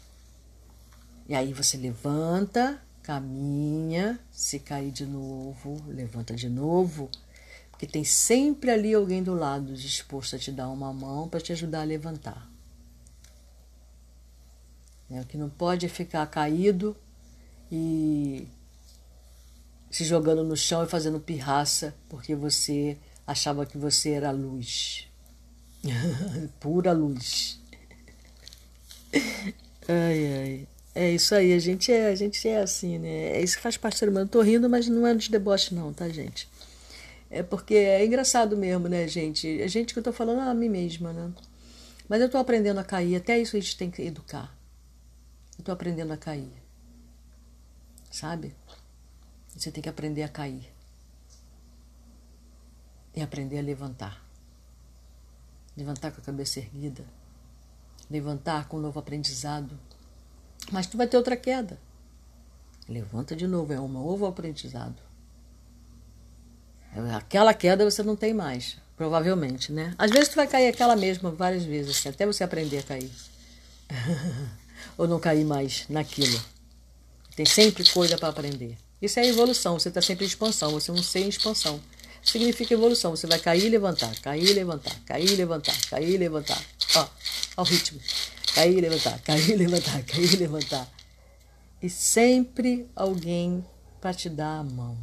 E 1.28 1.34
aí 1.34 1.52
você 1.52 1.76
levanta, 1.76 2.82
caminha, 3.02 4.18
se 4.30 4.58
cair 4.58 4.90
de 4.90 5.06
novo, 5.06 5.82
levanta 5.86 6.34
de 6.34 6.48
novo, 6.48 7.08
porque 7.82 7.92
tem 7.92 8.04
sempre 8.04 8.70
ali 8.70 8.94
alguém 8.94 9.24
do 9.24 9.34
lado 9.34 9.74
disposto 9.74 10.36
a 10.36 10.38
te 10.38 10.52
dar 10.52 10.68
uma 10.68 10.92
mão 10.92 11.28
para 11.28 11.40
te 11.40 11.50
ajudar 11.50 11.80
a 11.80 11.84
levantar. 11.84 12.48
É, 15.10 15.20
o 15.20 15.24
que 15.24 15.36
não 15.36 15.50
pode 15.50 15.84
é 15.86 15.88
ficar 15.88 16.24
caído 16.26 16.96
e 17.72 18.46
se 19.90 20.04
jogando 20.04 20.44
no 20.44 20.56
chão 20.56 20.84
e 20.84 20.88
fazendo 20.88 21.18
pirraça 21.18 21.92
porque 22.08 22.36
você 22.36 22.96
achava 23.26 23.66
que 23.66 23.76
você 23.76 24.10
era 24.10 24.30
luz. 24.30 25.08
Pura 26.60 26.92
luz. 26.92 27.58
Ai, 29.88 30.34
ai. 30.36 30.68
É 30.94 31.10
isso 31.10 31.34
aí, 31.34 31.52
a 31.52 31.58
gente 31.58 31.90
é, 31.90 32.10
a 32.10 32.14
gente 32.14 32.46
é 32.46 32.60
assim, 32.60 32.96
né? 33.00 33.38
É 33.38 33.42
isso 33.42 33.56
que 33.56 33.62
faz 33.62 33.76
parte 33.76 33.96
do 33.96 33.98
ser 33.98 34.08
humano. 34.08 34.28
Tô 34.28 34.40
rindo, 34.40 34.70
mas 34.70 34.86
não 34.86 35.04
é 35.04 35.16
de 35.16 35.28
deboche, 35.28 35.74
não, 35.74 35.92
tá, 35.92 36.08
gente? 36.08 36.51
É 37.32 37.42
porque 37.42 37.74
é 37.74 38.04
engraçado 38.04 38.56
mesmo, 38.56 38.88
né, 38.88 39.08
gente? 39.08 39.62
A 39.62 39.66
gente 39.66 39.92
que 39.92 39.98
eu 39.98 40.02
tô 40.02 40.12
falando 40.12 40.40
a 40.40 40.52
mim 40.52 40.68
mesma, 40.68 41.12
né? 41.12 41.32
Mas 42.08 42.20
eu 42.20 42.30
tô 42.30 42.36
aprendendo 42.36 42.78
a 42.78 42.84
cair, 42.84 43.16
até 43.16 43.38
isso 43.38 43.56
a 43.56 43.60
gente 43.60 43.76
tem 43.76 43.90
que 43.90 44.02
educar. 44.02 44.54
Eu 45.58 45.64
tô 45.64 45.72
aprendendo 45.72 46.12
a 46.12 46.16
cair. 46.16 46.52
Sabe? 48.10 48.54
Você 49.56 49.70
tem 49.72 49.82
que 49.82 49.88
aprender 49.88 50.22
a 50.22 50.28
cair. 50.28 50.70
E 53.16 53.22
aprender 53.22 53.58
a 53.58 53.62
levantar. 53.62 54.22
Levantar 55.76 56.12
com 56.12 56.20
a 56.20 56.24
cabeça 56.24 56.58
erguida. 56.58 57.04
Levantar 58.10 58.68
com 58.68 58.76
um 58.76 58.80
novo 58.80 59.00
aprendizado 59.00 59.78
mas 60.70 60.86
tu 60.86 60.96
vai 60.96 61.06
ter 61.06 61.16
outra 61.16 61.36
queda. 61.36 61.78
Levanta 62.88 63.34
de 63.34 63.46
novo, 63.46 63.72
é 63.72 63.80
um 63.80 63.88
novo 63.88 64.26
aprendizado. 64.26 64.96
Aquela 67.16 67.54
queda 67.54 67.88
você 67.88 68.02
não 68.02 68.16
tem 68.16 68.34
mais. 68.34 68.76
Provavelmente, 68.96 69.72
né? 69.72 69.94
Às 69.98 70.10
vezes 70.10 70.28
tu 70.28 70.36
vai 70.36 70.46
cair 70.46 70.68
aquela 70.68 70.94
mesma 70.94 71.30
várias 71.30 71.64
vezes, 71.64 71.96
assim, 71.96 72.08
até 72.08 72.26
você 72.26 72.44
aprender 72.44 72.78
a 72.78 72.82
cair. 72.82 73.10
Ou 74.98 75.08
não 75.08 75.18
cair 75.18 75.44
mais 75.44 75.84
naquilo. 75.88 76.40
Tem 77.34 77.46
sempre 77.46 77.88
coisa 77.90 78.18
para 78.18 78.28
aprender. 78.28 78.76
Isso 79.00 79.18
é 79.18 79.26
evolução, 79.26 79.78
você 79.78 79.88
está 79.88 80.00
sempre 80.00 80.24
em 80.24 80.28
expansão, 80.28 80.70
você 80.70 80.90
é 80.90 80.94
um 80.94 81.02
ser 81.02 81.20
em 81.20 81.28
expansão. 81.28 81.80
Significa 82.22 82.74
evolução, 82.74 83.10
você 83.10 83.26
vai 83.26 83.38
cair 83.38 83.64
e 83.64 83.68
levantar, 83.68 84.14
cair 84.20 84.48
e 84.48 84.52
levantar, 84.52 84.94
cair 85.04 85.28
e 85.28 85.34
levantar, 85.34 85.76
cair 85.90 86.14
e 86.14 86.16
levantar. 86.16 86.62
Ó, 86.94 87.08
ó 87.56 87.62
o 87.62 87.64
ritmo. 87.64 87.98
Cair 88.54 88.78
e 88.78 88.80
levantar, 88.80 89.18
cair 89.22 89.50
e 89.50 89.56
levantar, 89.56 90.02
cair 90.04 90.32
e 90.32 90.36
levantar. 90.36 90.88
E 91.82 91.90
sempre 91.90 92.88
alguém 92.94 93.64
para 94.00 94.14
te 94.14 94.28
dar 94.28 94.60
a 94.60 94.62
mão. 94.62 94.96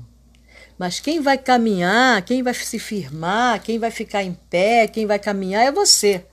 Mas 0.79 1.01
quem 1.01 1.19
vai 1.19 1.37
caminhar, 1.37 2.21
quem 2.23 2.41
vai 2.41 2.53
se 2.53 2.79
firmar, 2.79 3.61
quem 3.61 3.77
vai 3.77 3.91
ficar 3.91 4.23
em 4.23 4.33
pé, 4.49 4.87
quem 4.87 5.05
vai 5.05 5.19
caminhar 5.19 5.65
é 5.65 5.73
você. 5.73 6.25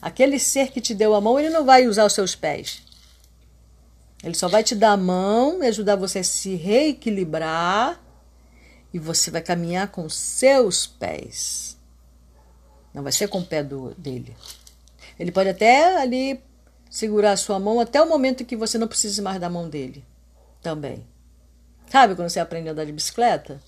Aquele 0.00 0.38
ser 0.38 0.70
que 0.70 0.80
te 0.80 0.94
deu 0.94 1.12
a 1.12 1.20
mão, 1.20 1.40
ele 1.40 1.50
não 1.50 1.64
vai 1.64 1.88
usar 1.88 2.04
os 2.04 2.12
seus 2.12 2.36
pés. 2.36 2.84
Ele 4.22 4.34
só 4.34 4.46
vai 4.46 4.62
te 4.62 4.76
dar 4.76 4.92
a 4.92 4.96
mão 4.96 5.60
e 5.60 5.66
ajudar 5.66 5.96
você 5.96 6.20
a 6.20 6.24
se 6.24 6.54
reequilibrar 6.54 8.00
e 8.94 8.98
você 9.00 9.28
vai 9.28 9.42
caminhar 9.42 9.88
com 9.88 10.08
seus 10.08 10.86
pés. 10.86 11.76
Não 12.94 13.02
vai 13.02 13.10
ser 13.10 13.26
com 13.26 13.40
o 13.40 13.44
pé 13.44 13.64
do, 13.64 13.92
dele. 13.98 14.36
Ele 15.18 15.32
pode 15.32 15.48
até 15.48 16.00
ali 16.00 16.40
segurar 16.88 17.32
a 17.32 17.36
sua 17.36 17.58
mão 17.58 17.80
até 17.80 18.00
o 18.00 18.08
momento 18.08 18.44
que 18.44 18.54
você 18.54 18.78
não 18.78 18.86
precise 18.86 19.20
mais 19.20 19.40
da 19.40 19.50
mão 19.50 19.68
dele. 19.68 20.04
Também. 20.60 21.04
Sabe 21.90 22.14
quando 22.14 22.28
você 22.28 22.40
aprende 22.40 22.68
a 22.68 22.72
andar 22.72 22.84
de 22.84 22.92
bicicleta? 22.92 23.60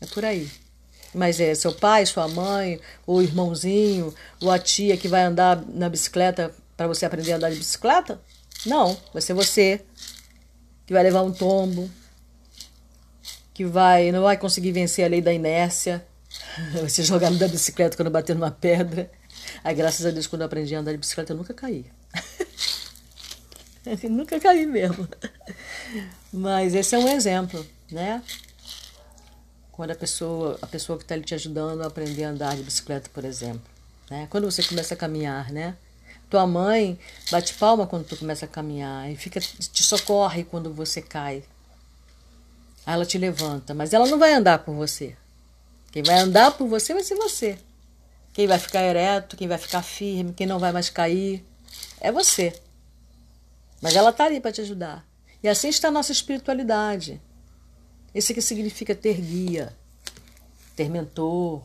É 0.00 0.06
por 0.06 0.24
aí. 0.24 0.50
Mas 1.14 1.40
é 1.40 1.54
seu 1.54 1.72
pai, 1.72 2.04
sua 2.04 2.28
mãe, 2.28 2.80
ou 3.06 3.22
irmãozinho, 3.22 4.14
ou 4.40 4.50
a 4.50 4.58
tia 4.58 4.96
que 4.96 5.08
vai 5.08 5.22
andar 5.22 5.62
na 5.66 5.88
bicicleta 5.88 6.54
para 6.76 6.86
você 6.86 7.06
aprender 7.06 7.32
a 7.32 7.36
andar 7.36 7.50
de 7.50 7.56
bicicleta? 7.56 8.20
Não, 8.66 8.96
vai 9.12 9.22
ser 9.22 9.32
você 9.32 9.80
que 10.86 10.92
vai 10.92 11.02
levar 11.02 11.22
um 11.22 11.32
tombo, 11.32 11.90
que 13.52 13.64
vai 13.64 14.12
não 14.12 14.22
vai 14.22 14.36
conseguir 14.36 14.72
vencer 14.72 15.04
a 15.04 15.08
lei 15.08 15.20
da 15.20 15.32
inércia, 15.32 16.06
vai 16.74 16.88
ser 16.88 17.02
jogado 17.02 17.36
da 17.38 17.48
bicicleta 17.48 17.96
quando 17.96 18.10
bater 18.10 18.34
numa 18.34 18.50
pedra. 18.50 19.10
Aí, 19.64 19.74
graças 19.74 20.04
a 20.04 20.10
Deus, 20.10 20.26
quando 20.26 20.42
eu 20.42 20.46
aprendi 20.46 20.74
a 20.74 20.80
andar 20.80 20.92
de 20.92 20.98
bicicleta, 20.98 21.32
eu 21.32 21.36
nunca 21.36 21.54
caí. 21.54 21.86
nunca 24.10 24.38
caí 24.40 24.66
mesmo. 24.66 25.08
Mas 26.32 26.74
esse 26.74 26.94
é 26.94 26.98
um 26.98 27.08
exemplo, 27.08 27.64
né? 27.90 28.22
Quando 29.72 29.90
a 29.90 29.94
pessoa, 29.94 30.58
a 30.62 30.66
pessoa 30.66 30.98
que 30.98 31.04
está 31.04 31.18
te 31.20 31.34
ajudando 31.34 31.82
a 31.82 31.86
aprender 31.86 32.24
a 32.24 32.30
andar 32.30 32.56
de 32.56 32.62
bicicleta, 32.62 33.10
por 33.12 33.24
exemplo. 33.24 33.62
Né? 34.10 34.26
Quando 34.30 34.50
você 34.50 34.62
começa 34.62 34.94
a 34.94 34.96
caminhar, 34.96 35.52
né? 35.52 35.76
Tua 36.30 36.46
mãe 36.46 36.98
bate 37.30 37.54
palma 37.54 37.86
quando 37.86 38.04
tu 38.04 38.16
começa 38.16 38.46
a 38.46 38.48
caminhar 38.48 39.10
e 39.10 39.16
fica 39.16 39.38
te 39.38 39.82
socorre 39.82 40.44
quando 40.44 40.72
você 40.72 41.00
cai. 41.00 41.44
Aí 42.84 42.94
ela 42.94 43.06
te 43.06 43.18
levanta, 43.18 43.74
mas 43.74 43.92
ela 43.92 44.06
não 44.06 44.18
vai 44.18 44.32
andar 44.32 44.60
por 44.60 44.74
você. 44.74 45.16
Quem 45.92 46.02
vai 46.02 46.18
andar 46.18 46.52
por 46.52 46.66
você 46.66 46.94
vai 46.94 47.04
ser 47.04 47.14
você. 47.14 47.58
Quem 48.32 48.46
vai 48.46 48.58
ficar 48.58 48.82
ereto, 48.82 49.36
quem 49.36 49.46
vai 49.46 49.58
ficar 49.58 49.82
firme, 49.82 50.32
quem 50.32 50.46
não 50.46 50.58
vai 50.58 50.72
mais 50.72 50.90
cair, 50.90 51.44
é 52.00 52.10
você. 52.10 52.52
Mas 53.80 53.94
ela 53.94 54.10
está 54.10 54.24
ali 54.24 54.40
para 54.40 54.52
te 54.52 54.60
ajudar. 54.60 55.06
E 55.42 55.48
assim 55.48 55.68
está 55.68 55.88
a 55.88 55.92
nossa 55.92 56.12
espiritualidade. 56.12 57.20
Esse 58.14 58.32
que 58.32 58.40
significa 58.40 58.94
ter 58.94 59.20
guia, 59.20 59.76
ter 60.74 60.88
mentor, 60.88 61.62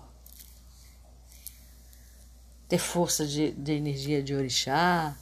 ter 2.68 2.78
força 2.78 3.26
de, 3.26 3.52
de 3.52 3.72
energia 3.74 4.22
de 4.22 4.36
orixá, 4.36 5.16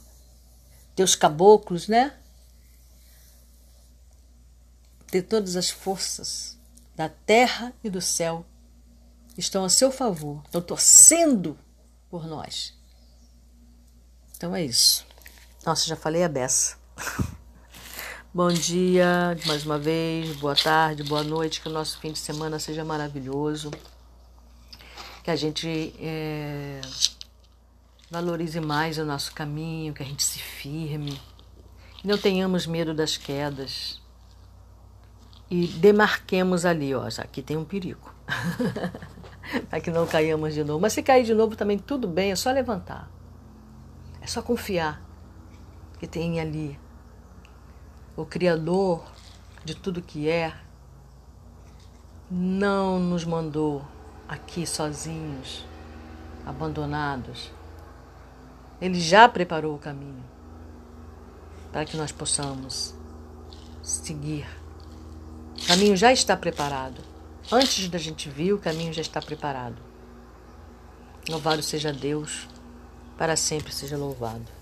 ter 0.96 1.04
os 1.04 1.16
caboclos, 1.16 1.88
né? 1.88 2.18
Ter 5.08 5.22
todas 5.24 5.56
as 5.56 5.70
forças 5.70 6.58
da 6.96 7.10
terra 7.10 7.74
e 7.84 7.90
do 7.90 8.02
céu 8.02 8.46
estão 9.38 9.64
a 9.64 9.70
seu 9.70 9.92
favor, 9.92 10.42
estão 10.46 10.62
torcendo 10.62 11.58
por 12.10 12.28
nós. 12.28 12.78
Então 14.36 14.56
é 14.56 14.64
isso. 14.64 15.06
Nossa, 15.66 15.86
já 15.86 15.96
falei 15.96 16.24
a 16.24 16.30
beça. 16.30 16.79
Bom 18.34 18.50
dia 18.50 19.38
mais 19.46 19.66
uma 19.66 19.78
vez, 19.78 20.36
boa 20.38 20.56
tarde, 20.56 21.04
boa 21.04 21.24
noite, 21.24 21.62
que 21.62 21.68
o 21.68 21.72
nosso 21.72 22.00
fim 22.00 22.12
de 22.12 22.20
semana 22.20 22.60
seja 22.60 22.84
maravilhoso, 22.84 23.72
que 25.24 25.32
a 25.32 25.36
gente 25.36 25.94
é, 26.00 26.82
valorize 28.10 28.60
mais 28.60 28.98
o 28.98 29.06
nosso 29.06 29.34
caminho, 29.34 29.94
que 29.94 30.04
a 30.04 30.06
gente 30.06 30.24
se 30.24 30.40
firme, 30.40 31.20
que 31.98 32.08
não 32.08 32.18
tenhamos 32.18 32.68
medo 32.68 32.94
das 32.94 33.18
quedas 33.18 34.02
e 35.50 35.68
demarquemos 35.68 36.66
ali, 36.66 36.94
ó, 36.94 37.08
aqui 37.18 37.42
tem 37.42 37.58
um 37.58 37.66
perigo, 37.66 38.14
para 39.70 39.82
que 39.82 39.90
não 39.90 40.06
caiamos 40.06 40.54
de 40.54 40.64
novo. 40.64 40.80
Mas 40.80 40.94
se 40.94 41.02
cair 41.02 41.24
de 41.24 41.34
novo 41.34 41.56
também 41.56 41.80
tudo 41.80 42.08
bem, 42.08 42.32
é 42.32 42.36
só 42.36 42.52
levantar, 42.52 43.10
é 44.22 44.28
só 44.28 44.42
confiar 44.42 45.02
que 46.00 46.08
tem 46.08 46.40
ali 46.40 46.80
o 48.22 48.26
Criador 48.26 49.04
de 49.64 49.76
tudo 49.76 50.02
que 50.02 50.30
é, 50.30 50.54
não 52.30 53.00
nos 53.00 53.24
mandou 53.24 53.84
aqui 54.28 54.66
sozinhos, 54.66 55.66
abandonados 56.46 57.52
ele 58.82 59.00
já 59.00 59.28
preparou 59.28 59.76
o 59.76 59.80
caminho 59.80 60.24
para 61.72 61.86
que 61.86 61.98
nós 61.98 62.12
possamos 62.12 62.96
seguir. 63.84 64.48
O 65.62 65.68
caminho 65.68 65.96
já 65.98 66.12
está 66.14 66.36
preparado. 66.36 67.02
Antes 67.52 67.90
da 67.90 67.98
gente 67.98 68.30
vir, 68.30 68.54
o 68.54 68.60
caminho 68.60 68.94
já 68.94 69.02
está 69.02 69.22
preparado. 69.22 69.76
Louvado 71.28 71.62
seja 71.62 71.92
Deus, 71.92 72.48
para 73.18 73.36
sempre 73.36 73.74
seja 73.74 73.98
louvado. 73.98 74.59